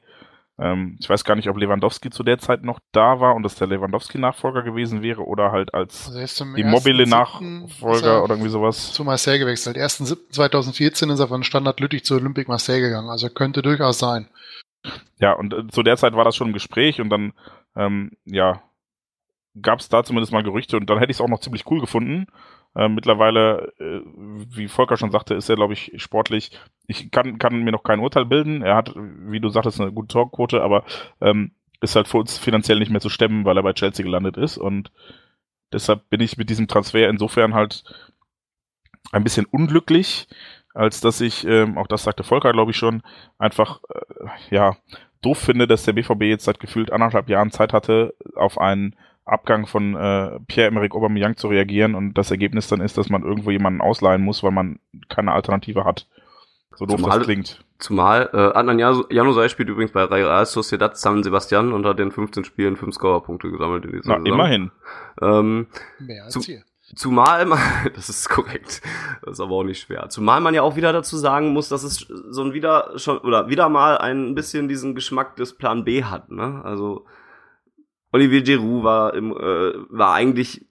[0.60, 3.56] Ähm, ich weiß gar nicht, ob Lewandowski zu der Zeit noch da war und dass
[3.56, 6.26] der Lewandowski-Nachfolger gewesen wäre oder halt als Also er
[6.58, 8.24] Immobile-Nachfolger 1.7.
[8.24, 8.92] oder irgendwie sowas.
[8.92, 9.78] zu Marseille gewechselt.
[9.78, 13.10] 1.7.2014 ist er von Standard Lüttich zu Olympique Marseille gegangen.
[13.10, 14.30] Also könnte durchaus sein.
[15.20, 17.34] Ja, und äh, zu der Zeit war das schon im Gespräch und dann,
[17.76, 18.64] ähm, ja,
[19.62, 21.82] gab es da zumindest mal Gerüchte und dann hätte ich es auch noch ziemlich cool
[21.82, 22.28] gefunden.
[22.76, 26.52] Äh, mittlerweile, äh, wie Volker schon sagte, ist er, glaube ich, sportlich.
[26.88, 28.62] Ich kann, kann mir noch kein Urteil bilden.
[28.62, 30.86] Er hat, wie du sagtest, eine gute Torquote, aber
[31.22, 34.38] ähm, ist halt für uns finanziell nicht mehr zu stemmen, weil er bei Chelsea gelandet
[34.38, 34.58] ist.
[34.58, 34.92] Und
[35.72, 37.84] deshalb bin ich mit diesem Transfer insofern halt
[39.12, 40.28] ein bisschen unglücklich,
[40.74, 43.02] als dass ich, ähm, auch das sagte Volker, glaube ich schon,
[43.38, 44.78] einfach, äh, ja,
[45.22, 48.96] doof finde, dass der BVB jetzt seit gefühlt anderthalb Jahren Zeit hatte, auf einen
[49.26, 53.52] Abgang von äh, Pierre-Emerick Aubameyang zu reagieren und das Ergebnis dann ist, dass man irgendwo
[53.52, 56.08] jemanden ausleihen muss, weil man keine Alternative hat.
[56.78, 57.64] So doof Zumal- das klingt.
[57.80, 62.12] Zumal äh, Adnan Jan- Januzaj spielt übrigens bei Real Sociedad San Sebastian und hat in
[62.12, 64.26] 15 Spielen 5 Scorerpunkte gesammelt in dieser Na, Saison.
[64.34, 64.72] immerhin.
[65.22, 65.68] Ähm,
[66.00, 66.64] Mehr als Zu- hier.
[66.96, 67.60] Zumal man,
[67.96, 68.82] das ist korrekt,
[69.22, 70.08] das ist aber auch nicht schwer.
[70.10, 71.98] Zumal man ja auch wieder dazu sagen muss, dass es
[72.30, 76.32] so ein wieder schon oder wieder mal ein bisschen diesen Geschmack des Plan B hat.
[76.32, 76.62] Ne?
[76.64, 77.06] Also
[78.14, 80.66] Olivier Giroud war im, äh, war eigentlich,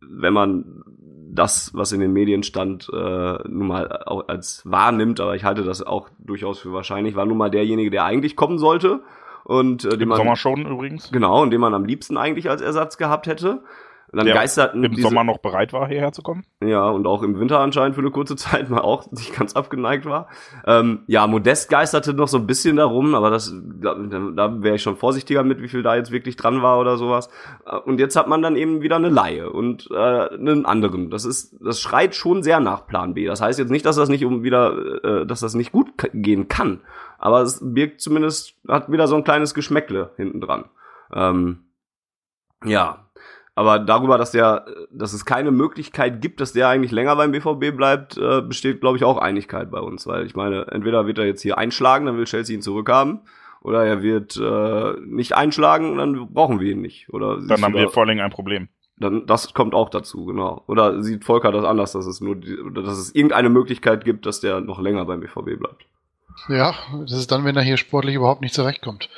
[0.00, 0.82] wenn man
[1.32, 5.64] das, was in den Medien stand, äh, nun mal auch als wahrnimmt, aber ich halte
[5.64, 9.00] das auch durchaus für wahrscheinlich, war nun mal derjenige, der eigentlich kommen sollte
[9.44, 11.10] und äh, den Im man Sommer schon übrigens.
[11.10, 13.62] genau und den man am liebsten eigentlich als Ersatz gehabt hätte.
[14.12, 16.44] Und dann Der geisterten Im diese, Sommer noch bereit war, hierher zu kommen.
[16.62, 20.04] ja, und auch im Winter anscheinend für eine kurze Zeit mal auch nicht ganz abgeneigt
[20.04, 20.28] war.
[20.66, 24.82] Ähm, ja, Modest geisterte noch so ein bisschen darum, aber das, da, da wäre ich
[24.82, 27.30] schon vorsichtiger mit, wie viel da jetzt wirklich dran war oder sowas.
[27.64, 31.08] Äh, Und jetzt hat man dann eben wieder eine Laie und äh, einen anderen.
[31.08, 33.24] Das ist, das schreit schon sehr nach Plan B.
[33.24, 36.48] Das heißt jetzt nicht, dass das nicht um wieder, äh, dass das nicht gut gehen
[36.48, 36.80] kann.
[37.18, 40.64] Aber es birgt zumindest, hat wieder so ein kleines Geschmäckle hinten dran.
[41.14, 41.60] Ähm,
[42.64, 43.06] ja,
[43.54, 47.76] aber darüber, dass der, dass es keine Möglichkeit gibt, dass der eigentlich länger beim BVB
[47.76, 50.06] bleibt, äh, besteht, glaube ich, auch Einigkeit bei uns.
[50.06, 53.20] Weil ich meine, entweder wird er jetzt hier einschlagen, dann will Chelsea ihn zurückhaben,
[53.60, 57.10] oder er wird äh, nicht einschlagen und dann brauchen wir ihn nicht.
[57.10, 58.68] Oder Dann haben wir vor allen Dingen ein Problem.
[58.96, 60.64] dann das kommt auch dazu, genau.
[60.66, 64.24] Oder sieht Volker das anders, dass es nur, die, oder dass es irgendeine Möglichkeit gibt,
[64.24, 65.86] dass der noch länger beim BVB bleibt.
[66.48, 69.08] Ja, das ist dann, wenn er hier sportlich überhaupt nicht zurechtkommt.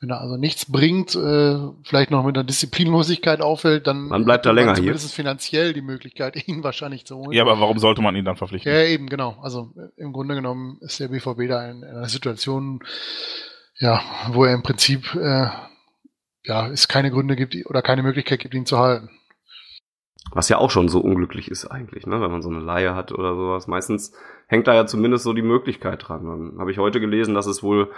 [0.00, 4.46] Wenn er also nichts bringt, äh, vielleicht noch mit einer Disziplinlosigkeit auffällt, dann Dann bleibt
[4.46, 4.82] er man länger hier.
[4.82, 7.32] Zumindest finanziell die Möglichkeit, ihn wahrscheinlich zu holen.
[7.32, 8.70] Ja, aber warum sollte man ihn dann verpflichten?
[8.70, 9.36] Ja, eben, genau.
[9.42, 12.80] Also äh, im Grunde genommen ist der BVB da in, in einer Situation,
[13.78, 15.48] ja, wo er im Prinzip äh,
[16.44, 19.10] ja, es keine Gründe gibt oder keine Möglichkeit gibt, ihn zu halten.
[20.32, 23.12] Was ja auch schon so unglücklich ist eigentlich, ne, wenn man so eine Laie hat
[23.12, 23.66] oder sowas.
[23.66, 24.12] Meistens
[24.46, 26.24] hängt da ja zumindest so die Möglichkeit dran.
[26.24, 27.90] Dann habe ich heute gelesen, dass es wohl,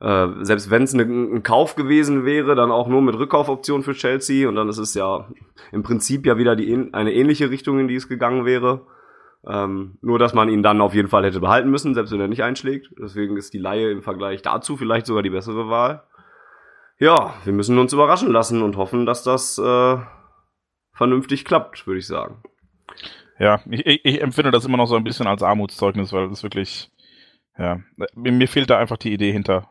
[0.00, 3.94] äh, selbst wenn es ne, ein Kauf gewesen wäre, dann auch nur mit Rückkaufoption für
[3.94, 5.28] Chelsea und dann ist es ja
[5.72, 8.86] im Prinzip ja wieder die, eine ähnliche Richtung, in die es gegangen wäre.
[9.46, 12.28] Ähm, nur, dass man ihn dann auf jeden Fall hätte behalten müssen, selbst wenn er
[12.28, 12.90] nicht einschlägt.
[12.98, 16.04] Deswegen ist die Laie im Vergleich dazu vielleicht sogar die bessere Wahl.
[16.98, 19.96] Ja, wir müssen uns überraschen lassen und hoffen, dass das äh,
[20.94, 22.42] vernünftig klappt, würde ich sagen.
[23.38, 26.90] Ja, ich, ich, empfinde das immer noch so ein bisschen als Armutszeugnis, weil das wirklich,
[27.58, 27.80] ja,
[28.14, 29.68] mir, mir fehlt da einfach die Idee hinter.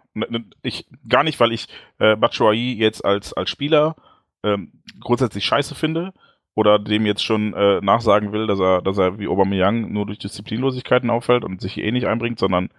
[0.62, 3.96] Ich, gar nicht, weil ich äh, Batshuayi jetzt als, als Spieler
[4.44, 6.14] ähm, grundsätzlich scheiße finde
[6.56, 10.20] oder dem jetzt schon äh, nachsagen will, dass er, dass er wie Aubameyang nur durch
[10.20, 12.70] Disziplinlosigkeiten auffällt und sich eh nicht einbringt, sondern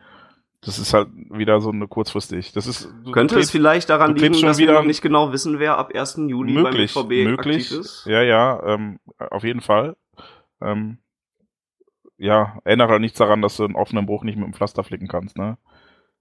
[0.64, 2.52] das ist halt wieder so eine kurzfristig.
[2.52, 5.78] Das ist Könnte es klebst- vielleicht daran liegen, dass wir noch nicht genau wissen, wer
[5.78, 6.28] ab 1.
[6.28, 7.64] Juli möglich, beim BVB möglich.
[7.66, 8.06] aktiv ist?
[8.06, 9.96] Ja, ja, ähm, auf jeden Fall.
[10.62, 10.98] Ähm,
[12.16, 15.08] ja, ändert halt nichts daran, dass du einen offenen Bruch nicht mit dem Pflaster flicken
[15.08, 15.58] kannst, ne?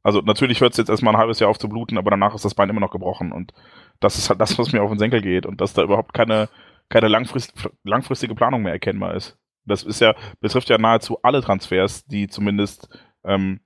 [0.06, 2.44] Also natürlich hört es jetzt erstmal ein halbes Jahr auf zu bluten, aber danach ist
[2.44, 3.54] das Bein immer noch gebrochen und
[4.02, 6.50] das ist halt das, was mir auf den Senkel geht und dass da überhaupt keine,
[6.90, 7.54] keine langfrist,
[7.86, 9.38] langfristige Planung mehr erkennbar ist.
[9.66, 12.90] Das ist ja, betrifft ja nahezu alle Transfers, die zumindest
[13.24, 13.62] ähm,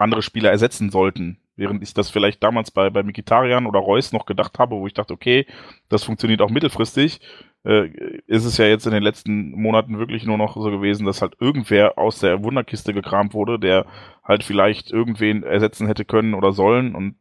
[0.00, 1.38] andere Spieler ersetzen sollten.
[1.56, 4.94] Während ich das vielleicht damals bei, bei Mikitarian oder Reus noch gedacht habe, wo ich
[4.94, 5.46] dachte, okay,
[5.88, 7.20] das funktioniert auch mittelfristig,
[7.64, 7.90] äh,
[8.26, 11.36] ist es ja jetzt in den letzten Monaten wirklich nur noch so gewesen, dass halt
[11.40, 13.86] irgendwer aus der Wunderkiste gekramt wurde, der
[14.24, 17.16] halt vielleicht irgendwen ersetzen hätte können oder sollen und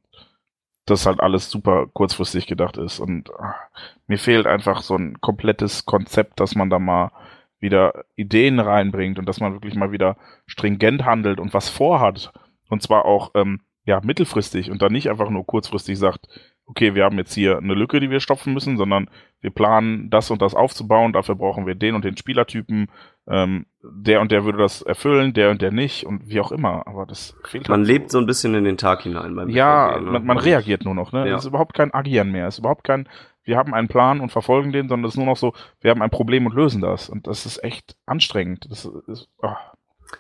[0.85, 2.99] das halt alles super kurzfristig gedacht ist.
[2.99, 3.55] Und ach,
[4.07, 7.11] mir fehlt einfach so ein komplettes Konzept, dass man da mal
[7.59, 12.31] wieder Ideen reinbringt und dass man wirklich mal wieder stringent handelt und was vorhat.
[12.69, 16.27] Und zwar auch ähm, ja mittelfristig und dann nicht einfach nur kurzfristig sagt,
[16.69, 19.09] okay, wir haben jetzt hier eine Lücke, die wir stopfen müssen, sondern
[19.41, 22.91] wir planen das und das aufzubauen, dafür brauchen wir den und den Spielertypen,
[23.27, 26.85] ähm, der und der würde das erfüllen, der und der nicht und wie auch immer,
[26.85, 29.93] aber das fehlt Man halt lebt so ein bisschen in den Tag hinein beim ja,
[29.93, 30.11] BVB, ne?
[30.11, 31.27] man, man reagiert nur noch, ne?
[31.27, 31.35] Ja.
[31.35, 33.09] Es ist überhaupt kein Agieren mehr, es ist überhaupt kein,
[33.43, 36.03] wir haben einen Plan und verfolgen den, sondern es ist nur noch so, wir haben
[36.03, 38.67] ein Problem und lösen das und das ist echt anstrengend.
[38.69, 39.57] Das ist, ah.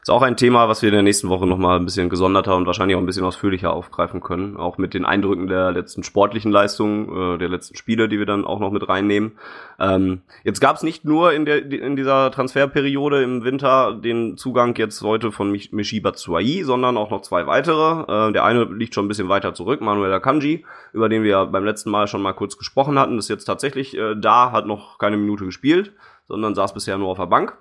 [0.01, 2.67] Ist auch ein Thema, was wir in der nächsten Woche nochmal ein bisschen gesonderter und
[2.67, 4.55] wahrscheinlich auch ein bisschen ausführlicher aufgreifen können.
[4.55, 8.45] Auch mit den Eindrücken der letzten sportlichen Leistungen, äh, der letzten Spiele, die wir dann
[8.45, 9.31] auch noch mit reinnehmen.
[9.79, 14.75] Ähm, jetzt gab es nicht nur in, der, in dieser Transferperiode im Winter den Zugang
[14.77, 18.29] jetzt heute von Mich- Mishiba Tsuai, sondern auch noch zwei weitere.
[18.29, 21.65] Äh, der eine liegt schon ein bisschen weiter zurück, Manuel Akanji, über den wir beim
[21.65, 25.17] letzten Mal schon mal kurz gesprochen hatten, ist jetzt tatsächlich äh, da, hat noch keine
[25.17, 25.93] Minute gespielt,
[26.27, 27.57] sondern saß bisher nur auf der Bank.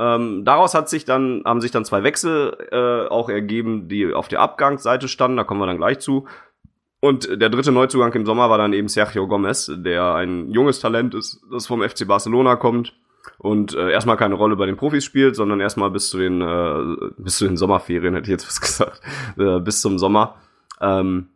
[0.00, 4.28] Ähm, daraus hat sich dann, haben sich dann zwei Wechsel äh, auch ergeben, die auf
[4.28, 6.26] der Abgangsseite standen, da kommen wir dann gleich zu.
[7.00, 11.14] Und der dritte Neuzugang im Sommer war dann eben Sergio Gomez, der ein junges Talent
[11.14, 12.94] ist, das vom FC Barcelona kommt
[13.36, 17.10] und äh, erstmal keine Rolle bei den Profis spielt, sondern erstmal bis zu den äh,
[17.18, 19.02] bis zu den Sommerferien hätte ich jetzt was gesagt,
[19.38, 20.36] äh, bis zum Sommer
[20.80, 21.28] ähm,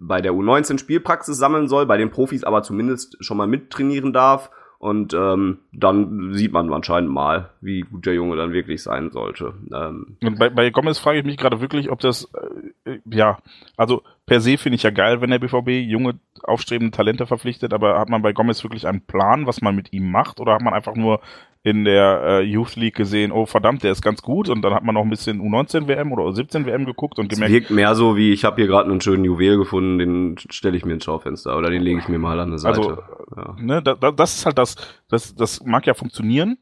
[0.00, 4.50] bei der U19 Spielpraxis sammeln soll, bei den Profis aber zumindest schon mal mittrainieren darf
[4.78, 9.54] und ähm, dann sieht man anscheinend mal, wie gut der Junge dann wirklich sein sollte.
[9.72, 12.28] Ähm, bei, bei Gomez frage ich mich gerade wirklich, ob das,
[12.84, 13.38] äh, ja,
[13.76, 17.98] also per se finde ich ja geil, wenn der BVB junge, aufstrebende Talente verpflichtet, aber
[17.98, 20.74] hat man bei Gomez wirklich einen Plan, was man mit ihm macht, oder hat man
[20.74, 21.20] einfach nur
[21.62, 24.82] in der äh, Youth League gesehen, oh verdammt, der ist ganz gut, und dann hat
[24.82, 27.94] man noch ein bisschen U19 WM oder U17 WM geguckt und es gemerkt, wirkt mehr
[27.94, 31.04] so wie, ich habe hier gerade einen schönen Juwel gefunden, den stelle ich mir ins
[31.04, 32.78] Schaufenster oder den lege ich mir mal an eine Seite.
[32.78, 32.98] Also,
[33.36, 33.56] ja.
[33.58, 34.76] ne, da, da, das ist halt das,
[35.08, 36.58] das, das mag ja funktionieren.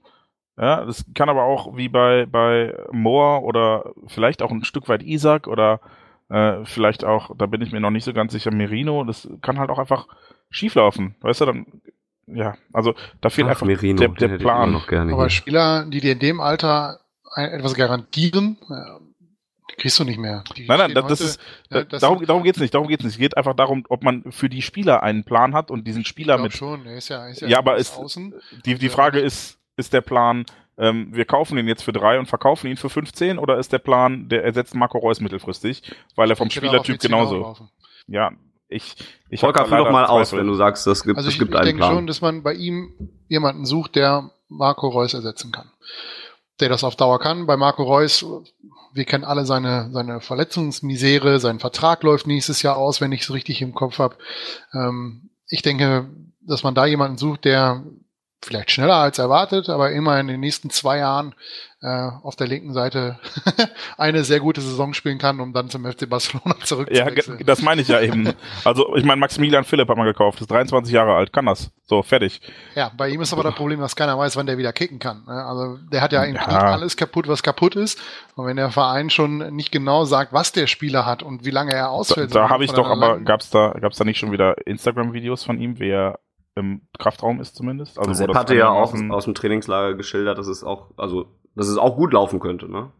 [0.57, 5.03] Ja, das kann aber auch wie bei, bei Moore oder vielleicht auch ein Stück weit
[5.03, 5.81] Isaac oder
[6.35, 9.59] äh, vielleicht auch, da bin ich mir noch nicht so ganz sicher, Merino, das kann
[9.59, 10.07] halt auch einfach
[10.51, 11.14] schieflaufen.
[11.20, 11.66] Weißt du, dann,
[12.27, 14.73] ja, also da fehlt Ach, einfach Merino, der, der Plan.
[14.73, 15.31] noch gerne Aber hier.
[15.31, 17.01] Spieler, die dir in dem Alter
[17.35, 19.01] ein, etwas garantieren, äh,
[19.70, 20.44] die kriegst du nicht mehr.
[20.57, 23.03] Die Nein, nein, das, heute- ist, ja, da, das darum, darum geht's nicht, darum geht's
[23.05, 23.14] nicht.
[23.14, 26.38] Es geht einfach darum, ob man für die Spieler einen Plan hat und diesen Spieler
[26.38, 28.35] mit schon, er ist ja, ist ja, Ja, aber ist- außen.
[28.64, 30.44] Die, die Frage ist, ist der Plan,
[30.78, 33.78] ähm, wir kaufen ihn jetzt für drei und verkaufen ihn für 15 oder ist der
[33.78, 35.82] Plan, der ersetzt Marco Reus mittelfristig,
[36.16, 37.56] weil er vom Ich Spielertyp genauso.
[38.06, 38.32] Ja,
[38.68, 38.96] ich,
[39.28, 41.52] ich Volker, führ doch mal aus, wenn du sagst, es gibt, Also es ich, gibt
[41.52, 41.94] ich einen denke Plan.
[41.94, 42.92] schon, dass man bei ihm
[43.28, 45.70] jemanden sucht, der Marco Reus ersetzen kann.
[46.60, 47.46] Der das auf Dauer kann.
[47.46, 48.24] Bei Marco Reus,
[48.92, 53.32] wir kennen alle seine, seine Verletzungsmisere, sein Vertrag läuft nächstes Jahr aus, wenn ich es
[53.32, 54.16] richtig im Kopf habe.
[54.72, 56.08] Ähm, ich denke,
[56.40, 57.82] dass man da jemanden sucht, der
[58.44, 61.35] vielleicht schneller als erwartet, aber immer in den nächsten zwei Jahren
[61.83, 63.18] äh, auf der linken Seite
[63.98, 67.38] eine sehr gute Saison spielen kann, um dann zum FC Barcelona Ja, zurückzuwechseln.
[67.38, 68.33] ge- das meine ich ja eben.
[68.64, 71.70] Also, ich meine, Maximilian Philipp hat man gekauft, ist 23 Jahre alt, kann das.
[71.87, 72.40] So, fertig.
[72.74, 75.24] Ja, bei ihm ist aber das Problem, dass keiner weiß, wann der wieder kicken kann.
[75.26, 75.44] ne?
[75.44, 76.46] Also der hat ja im Ja.
[76.46, 78.00] Alles kaputt, was kaputt ist.
[78.35, 81.72] Und wenn der Verein schon nicht genau sagt, was der Spieler hat und wie lange
[81.72, 82.35] er Da, ausfällt.
[82.35, 85.44] da so habe ich doch aber, langen- gab's da, gab's da nicht schon wieder Instagram-Videos
[85.44, 86.18] von ihm, wie er
[86.56, 87.98] im Kraftraum ist zumindest?
[87.98, 91.68] Also, wo Sepp hatte ja auch aus dem Trainingslager geschildert, dass es auch, also, dass
[91.68, 92.90] es auch gut laufen könnte, ne?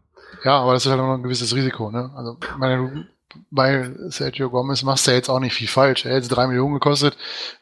[0.43, 1.91] Ja, aber das ist halt auch noch ein gewisses Risiko.
[1.91, 2.11] Ne?
[2.15, 3.05] Also meine, du,
[3.51, 6.05] bei Sergio Gomez machst du ja jetzt auch nicht viel falsch.
[6.05, 7.17] Er hat jetzt drei Millionen gekostet.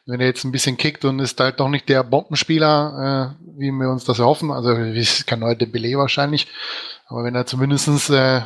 [0.06, 3.70] Wenn er jetzt ein bisschen kickt und ist halt doch nicht der Bombenspieler, äh, wie
[3.70, 6.48] wir uns das erhoffen, also ist kein neuer Dembele wahrscheinlich,
[7.06, 8.42] aber wenn er zumindestens äh,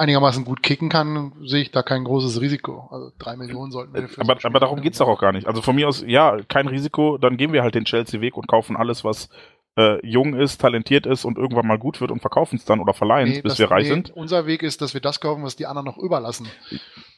[0.00, 2.88] einigermaßen gut kicken kann, sehe ich da kein großes Risiko.
[2.90, 5.46] Also drei Millionen sollten wir für Aber, aber darum Spieler geht's doch auch gar nicht.
[5.46, 8.76] Also von mir aus, ja, kein Risiko, dann gehen wir halt den Chelsea-Weg und kaufen
[8.76, 9.28] alles, was
[9.76, 12.92] äh, jung ist, talentiert ist und irgendwann mal gut wird und verkaufen es dann oder
[12.92, 14.10] verleihen es, Nee, bis das- wir reich nee, sind.
[14.16, 16.48] Unser Weg ist, dass wir das kaufen, was die anderen noch überlassen.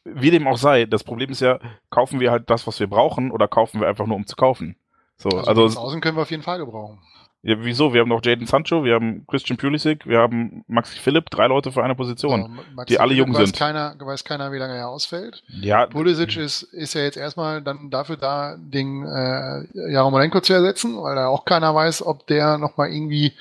[0.05, 3.31] Wie dem auch sei, das Problem ist ja, kaufen wir halt das, was wir brauchen
[3.31, 4.77] oder kaufen wir einfach nur, um zu kaufen.
[5.17, 6.99] So, Also, also, außen können wir auf jeden Fall gebrauchen.
[7.43, 7.93] Ja, wieso?
[7.93, 11.73] Wir haben noch Jaden Sancho, wir haben Christian Pulisic, wir haben Maxi Philipp, drei Leute
[11.73, 12.43] für eine Position.
[12.43, 13.57] So, Max die alle jung weiß sind.
[13.57, 15.43] Keiner, weiß keiner, wie lange er ausfällt.
[15.49, 20.97] Ja, Pulisic ist, ist ja jetzt erstmal dann dafür da, den äh, Jaromolenko zu ersetzen,
[21.03, 23.33] weil da auch keiner weiß, ob der nochmal irgendwie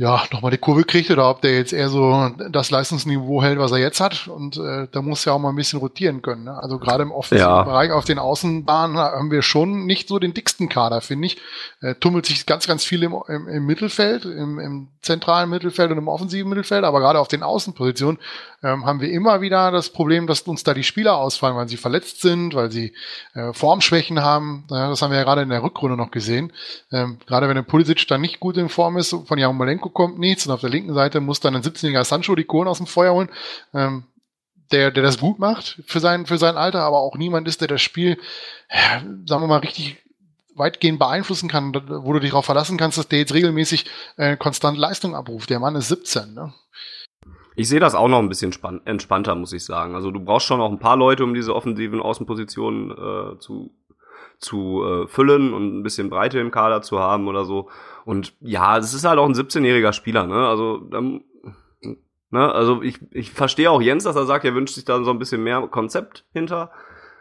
[0.00, 3.70] ja, nochmal die Kurve kriegt oder ob der jetzt eher so das Leistungsniveau hält, was
[3.70, 4.28] er jetzt hat.
[4.28, 6.44] Und äh, da muss ja auch mal ein bisschen rotieren können.
[6.44, 6.58] Ne?
[6.58, 7.62] Also gerade im offensiven ja.
[7.64, 11.36] Bereich auf den Außenbahnen haben wir schon nicht so den dicksten Kader, finde ich.
[11.82, 15.98] Äh, tummelt sich ganz, ganz viel im, im, im Mittelfeld, im, im zentralen Mittelfeld und
[15.98, 18.18] im offensiven Mittelfeld, aber gerade auf den Außenpositionen
[18.62, 21.78] ähm, haben wir immer wieder das Problem, dass uns da die Spieler ausfallen, weil sie
[21.78, 22.92] verletzt sind, weil sie
[23.34, 24.64] äh, Formschwächen haben.
[24.70, 26.52] Ja, das haben wir ja gerade in der Rückrunde noch gesehen.
[26.92, 29.38] Ähm, gerade wenn der Pulisic dann nicht gut in Form ist, von
[29.92, 32.78] Kommt nichts und auf der linken Seite muss dann ein 17-jähriger Sancho die Kohlen aus
[32.78, 33.30] dem Feuer holen.
[33.74, 34.04] Ähm,
[34.72, 37.68] der, der das gut macht für sein, für sein Alter, aber auch niemand ist, der
[37.68, 38.18] das Spiel,
[39.26, 39.98] sagen wir mal, richtig
[40.54, 44.78] weitgehend beeinflussen kann, wo du dich darauf verlassen kannst, dass der jetzt regelmäßig äh, konstant
[44.78, 45.50] Leistung abruft.
[45.50, 46.34] Der Mann ist 17.
[46.34, 46.52] Ne?
[47.56, 48.52] Ich sehe das auch noch ein bisschen
[48.84, 49.94] entspannter, muss ich sagen.
[49.94, 53.72] Also du brauchst schon auch ein paar Leute, um diese offensiven Außenpositionen äh, zu,
[54.38, 57.68] zu äh, füllen und ein bisschen Breite im Kader zu haben oder so.
[58.04, 60.48] Und ja, es ist halt auch ein 17-jähriger Spieler, ne?
[60.48, 61.24] Also, ähm,
[62.30, 62.52] ne?
[62.52, 65.18] also ich, ich verstehe auch Jens, dass er sagt, er wünscht sich da so ein
[65.18, 66.70] bisschen mehr Konzept hinter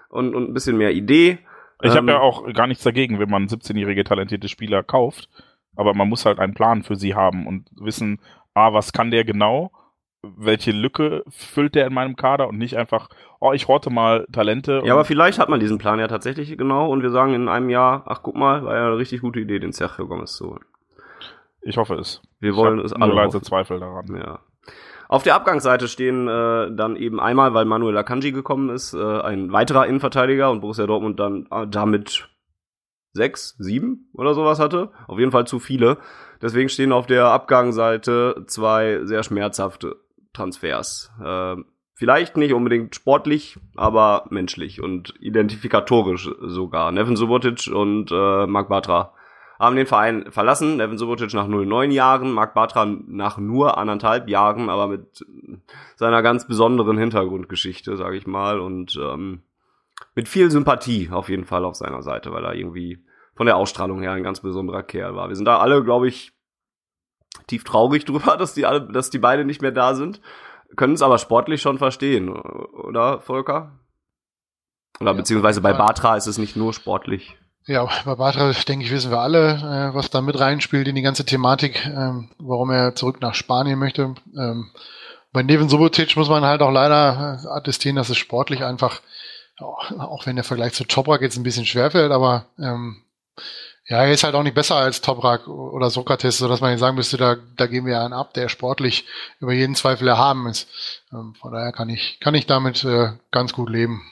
[0.10, 1.40] und, und ein bisschen mehr Idee.
[1.82, 5.30] Ich ähm, habe ja auch gar nichts dagegen, wenn man 17-jährige talentierte Spieler kauft,
[5.76, 8.20] aber man muss halt einen Plan für sie haben und wissen,
[8.54, 9.72] ah, was kann der genau
[10.22, 14.82] welche Lücke füllt der in meinem Kader und nicht einfach, oh, ich horte mal Talente.
[14.84, 17.70] Ja, aber vielleicht hat man diesen Plan ja tatsächlich genau und wir sagen in einem
[17.70, 20.66] Jahr, ach guck mal, war ja eine richtig gute Idee, den Sergio Gomez zu holen.
[21.62, 22.22] Ich hoffe es.
[22.40, 23.14] Wir wollen es alle.
[23.14, 24.16] leise Zweifel daran.
[24.16, 24.40] Ja.
[25.08, 29.52] Auf der Abgangsseite stehen äh, dann eben einmal, weil Manuel Akanji gekommen ist, äh, ein
[29.52, 32.30] weiterer Innenverteidiger und Borussia Dortmund dann äh, damit
[33.14, 34.92] sechs, sieben oder sowas hatte.
[35.08, 35.98] Auf jeden Fall zu viele.
[36.42, 39.98] Deswegen stehen auf der Abgangsseite zwei sehr schmerzhafte
[40.40, 41.12] Transfers.
[41.24, 41.58] Äh,
[41.94, 46.92] vielleicht nicht unbedingt sportlich, aber menschlich und identifikatorisch sogar.
[46.92, 49.14] Nevin Subotic und äh, Mark Batra
[49.60, 50.78] haben den Verein verlassen.
[50.78, 55.26] Nevin Subotic nach 09 Jahren, Mark Batra nach nur anderthalb Jahren, aber mit
[55.98, 59.42] seiner ganz besonderen Hintergrundgeschichte, sage ich mal, und ähm,
[60.16, 63.04] mit viel Sympathie auf jeden Fall auf seiner Seite, weil er irgendwie
[63.36, 65.28] von der Ausstrahlung her ein ganz besonderer Kerl war.
[65.28, 66.32] Wir sind da alle, glaube ich,
[67.48, 70.22] tief traurig drüber, dass die alle, dass die beide nicht mehr da sind.
[70.76, 73.80] Können es aber sportlich schon verstehen, oder Volker?
[75.00, 77.38] Oder ja, beziehungsweise bei Batra ist es nicht nur sportlich.
[77.66, 81.02] Ja, bei Batra, denke ich, wissen wir alle, äh, was da mit reinspielt in die
[81.02, 84.16] ganze Thematik, ähm, warum er zurück nach Spanien möchte.
[84.38, 84.72] Ähm,
[85.32, 89.02] bei Neven Subotic muss man halt auch leider äh, attestieren, dass es sportlich einfach,
[89.60, 93.04] auch, wenn der Vergleich zu Toprak jetzt ein bisschen schwerfällt, aber ähm,
[93.90, 96.96] ja, er ist halt auch nicht besser als Toprak oder Sokrates, sodass man jetzt sagen
[96.96, 99.06] müsste, da, da geben wir einen ab, der sportlich
[99.40, 100.70] über jeden Zweifel erhaben ist.
[101.12, 104.04] Ähm, von daher kann ich, kann ich damit äh, ganz gut leben.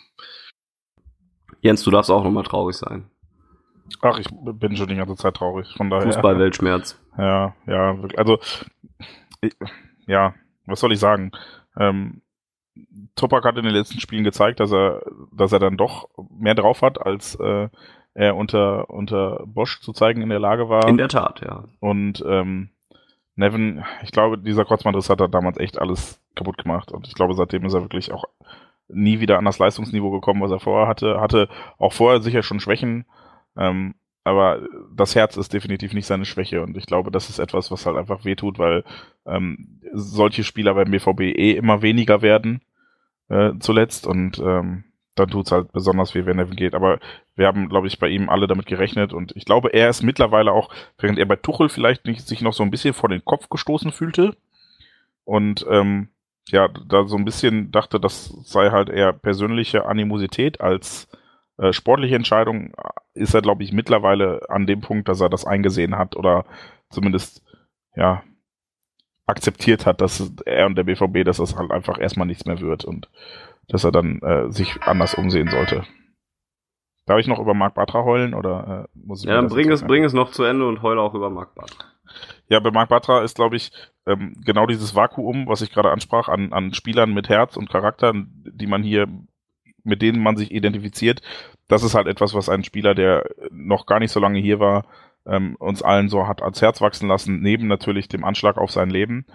[1.62, 3.10] Jens, du darfst auch nochmal traurig sein.
[4.02, 6.06] Ach, ich bin schon die ganze Zeit traurig, von daher.
[6.08, 7.00] Fußball-Weltschmerz.
[7.18, 8.18] Ja, ja, wirklich.
[8.18, 8.40] Also,
[9.42, 9.56] ich,
[10.08, 10.34] ja,
[10.66, 11.32] was soll ich sagen?
[11.78, 12.22] Ähm,
[13.16, 16.82] Topak hat in den letzten Spielen gezeigt, dass er, dass er dann doch mehr drauf
[16.82, 17.70] hat, als äh,
[18.18, 20.88] er unter, unter Bosch zu zeigen in der Lage war.
[20.88, 21.66] In der Tat, ja.
[21.80, 22.70] Und ähm,
[23.36, 26.92] Nevin, ich glaube, dieser Kreuzbandriss hat er damals echt alles kaputt gemacht.
[26.92, 28.26] Und ich glaube, seitdem ist er wirklich auch
[28.88, 31.22] nie wieder an das Leistungsniveau gekommen, was er vorher hatte.
[31.22, 33.06] Hatte auch vorher sicher schon Schwächen.
[33.56, 34.62] Ähm, aber
[34.96, 37.96] das Herz ist definitiv nicht seine Schwäche und ich glaube, das ist etwas, was halt
[37.96, 38.84] einfach wehtut, weil
[39.26, 42.62] ähm, solche Spieler beim BVB eh immer weniger werden
[43.30, 44.84] äh, zuletzt und ähm,
[45.20, 46.76] dann tut's halt besonders weh, wenn er geht.
[46.76, 47.00] Aber
[47.36, 49.14] wir haben, glaube ich, bei ihm alle damit gerechnet.
[49.14, 52.54] Und ich glaube, er ist mittlerweile auch, während er bei Tuchel vielleicht nicht, sich noch
[52.54, 54.36] so ein bisschen vor den Kopf gestoßen fühlte.
[55.26, 56.10] Und ähm,
[56.50, 61.08] ja, da so ein bisschen dachte, das sei halt eher persönliche Animosität als
[61.58, 62.74] äh, sportliche Entscheidung,
[63.14, 66.46] ist er, glaube ich, mittlerweile an dem Punkt, dass er das eingesehen hat oder
[66.90, 67.44] zumindest,
[67.96, 68.24] ja,
[69.26, 72.86] akzeptiert hat, dass er und der BVB, dass das halt einfach erstmal nichts mehr wird.
[72.86, 73.10] Und
[73.68, 75.84] dass er dann äh, sich anders umsehen sollte.
[77.06, 79.84] Darf ich noch über Marc Batra heulen oder äh, muss ich Ja, dann bring es,
[79.84, 81.86] bring es noch zu Ende und heule auch über Marc Batra.
[82.50, 83.72] Ja, bei Marc Batra ist, glaube ich,
[84.06, 88.14] ähm, genau dieses Vakuum, was ich gerade ansprach, an, an Spielern mit Herz und Charakter,
[88.14, 89.08] die man hier,
[89.84, 91.22] mit denen man sich identifiziert.
[91.68, 94.86] Das ist halt etwas, was ein Spieler, der noch gar nicht so lange hier war,
[95.26, 98.90] ähm, uns allen so hat ans Herz wachsen lassen, neben natürlich dem Anschlag auf sein
[98.90, 99.26] Leben.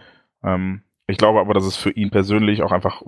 [0.43, 3.03] Ähm, ich glaube aber, dass es für ihn persönlich auch einfach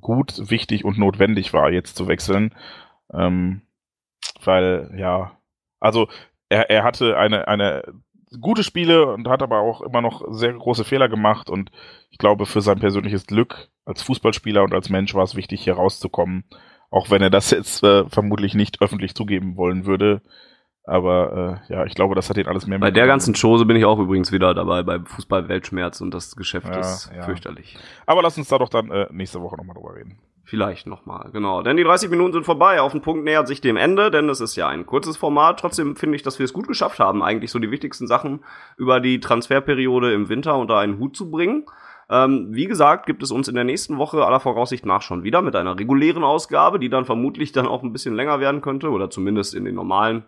[0.00, 2.54] gut, wichtig und notwendig war, jetzt zu wechseln.
[3.12, 3.62] Ähm,
[4.44, 5.38] weil, ja,
[5.80, 6.08] also
[6.48, 7.82] er, er hatte eine, eine
[8.40, 11.70] gute Spiele und hat aber auch immer noch sehr große Fehler gemacht und
[12.10, 15.74] ich glaube, für sein persönliches Glück als Fußballspieler und als Mensch war es wichtig, hier
[15.74, 16.44] rauszukommen.
[16.90, 20.22] Auch wenn er das jetzt äh, vermutlich nicht öffentlich zugeben wollen würde.
[20.86, 23.76] Aber äh, ja, ich glaube, das hat ihn alles mehr Bei der ganzen Chose bin
[23.76, 27.24] ich auch übrigens wieder dabei bei Fußball-Weltschmerz und das Geschäft Ja, ist ja.
[27.24, 27.76] fürchterlich.
[28.06, 30.18] Aber lass uns da doch dann äh, nächste Woche nochmal drüber reden.
[30.44, 31.62] Vielleicht nochmal, genau.
[31.62, 32.80] Denn die 30 Minuten sind vorbei.
[32.80, 35.58] Auf den Punkt nähert sich dem Ende, denn es ist ja ein kurzes Format.
[35.58, 38.44] Trotzdem finde ich, dass wir es gut geschafft haben, eigentlich so die wichtigsten Sachen
[38.76, 41.66] über die Transferperiode im Winter unter einen Hut zu bringen.
[42.08, 45.42] Ähm, wie gesagt, gibt es uns in der nächsten Woche aller Voraussicht nach schon wieder
[45.42, 49.10] mit einer regulären Ausgabe, die dann vermutlich dann auch ein bisschen länger werden könnte oder
[49.10, 50.24] zumindest in den normalen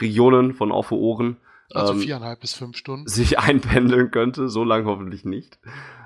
[0.00, 1.36] Regionen von Auf Ohren
[1.72, 3.06] Also ähm, viereinhalb bis fünf Stunden.
[3.08, 5.58] sich einpendeln könnte, so lang hoffentlich nicht.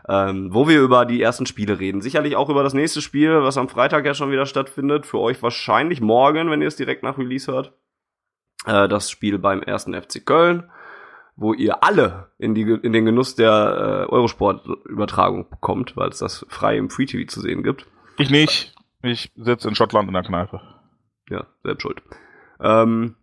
[0.09, 2.01] Ähm, wo wir über die ersten Spiele reden.
[2.01, 5.07] Sicherlich auch über das nächste Spiel, was am Freitag ja schon wieder stattfindet.
[5.07, 7.73] Für euch wahrscheinlich morgen, wenn ihr es direkt nach Release hört.
[8.67, 10.65] Äh, das Spiel beim ersten FC Köln,
[11.37, 16.45] wo ihr alle in, die, in den Genuss der äh, Eurosport-Übertragung bekommt, weil es das
[16.49, 17.87] frei im Free TV zu sehen gibt.
[18.19, 18.75] Ich nicht.
[19.03, 20.61] Ich sitze in Schottland in der Kneipe.
[21.29, 22.03] Ja, selbst schuld.
[22.61, 23.17] Ähm,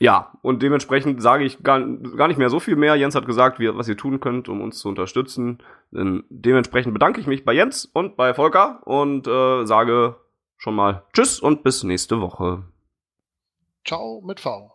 [0.00, 2.96] ja, und dementsprechend sage ich gar, gar nicht mehr so viel mehr.
[2.96, 5.58] Jens hat gesagt, wie, was ihr tun könnt, um uns zu unterstützen.
[5.92, 10.16] Denn dementsprechend bedanke ich mich bei Jens und bei Volker und äh, sage
[10.56, 12.64] schon mal Tschüss und bis nächste Woche.
[13.86, 14.72] Ciao mit V.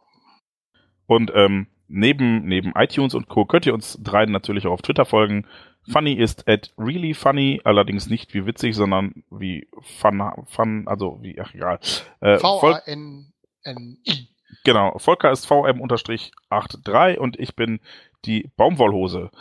[1.08, 3.46] Und ähm, neben, neben iTunes und Co.
[3.46, 5.48] könnt ihr uns dreien natürlich auch auf Twitter folgen.
[5.92, 11.40] Funny ist at really funny, allerdings nicht wie witzig, sondern wie fun, fun also wie,
[11.42, 11.80] ach egal.
[12.22, 14.28] Äh, Vol- V-A-N-N-I.
[14.64, 17.80] Genau, Volker ist VM-83 und ich bin
[18.26, 19.32] die Baumwollhose.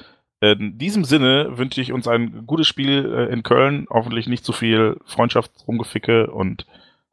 [0.40, 4.52] In diesem Sinne wünsche ich uns ein gutes Spiel äh, in Köln, hoffentlich nicht zu
[4.52, 6.66] viel Freundschaftsrumgeficke und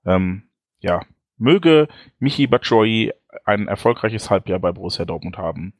[0.06, 0.44] ähm,
[0.80, 1.02] ja,
[1.38, 1.88] möge
[2.20, 5.74] Michi Batshuayi ein erfolgreiches Halbjahr bei Borussia Dortmund haben.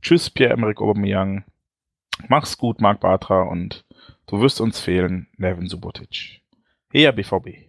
[0.00, 1.44] Tschüss, Pierre-Emerick Aubameyang.
[2.28, 3.84] Mach's gut, Marc Bartra und
[4.26, 6.40] du wirst uns fehlen, Nevin Subotic.
[6.90, 7.68] Heya BVB.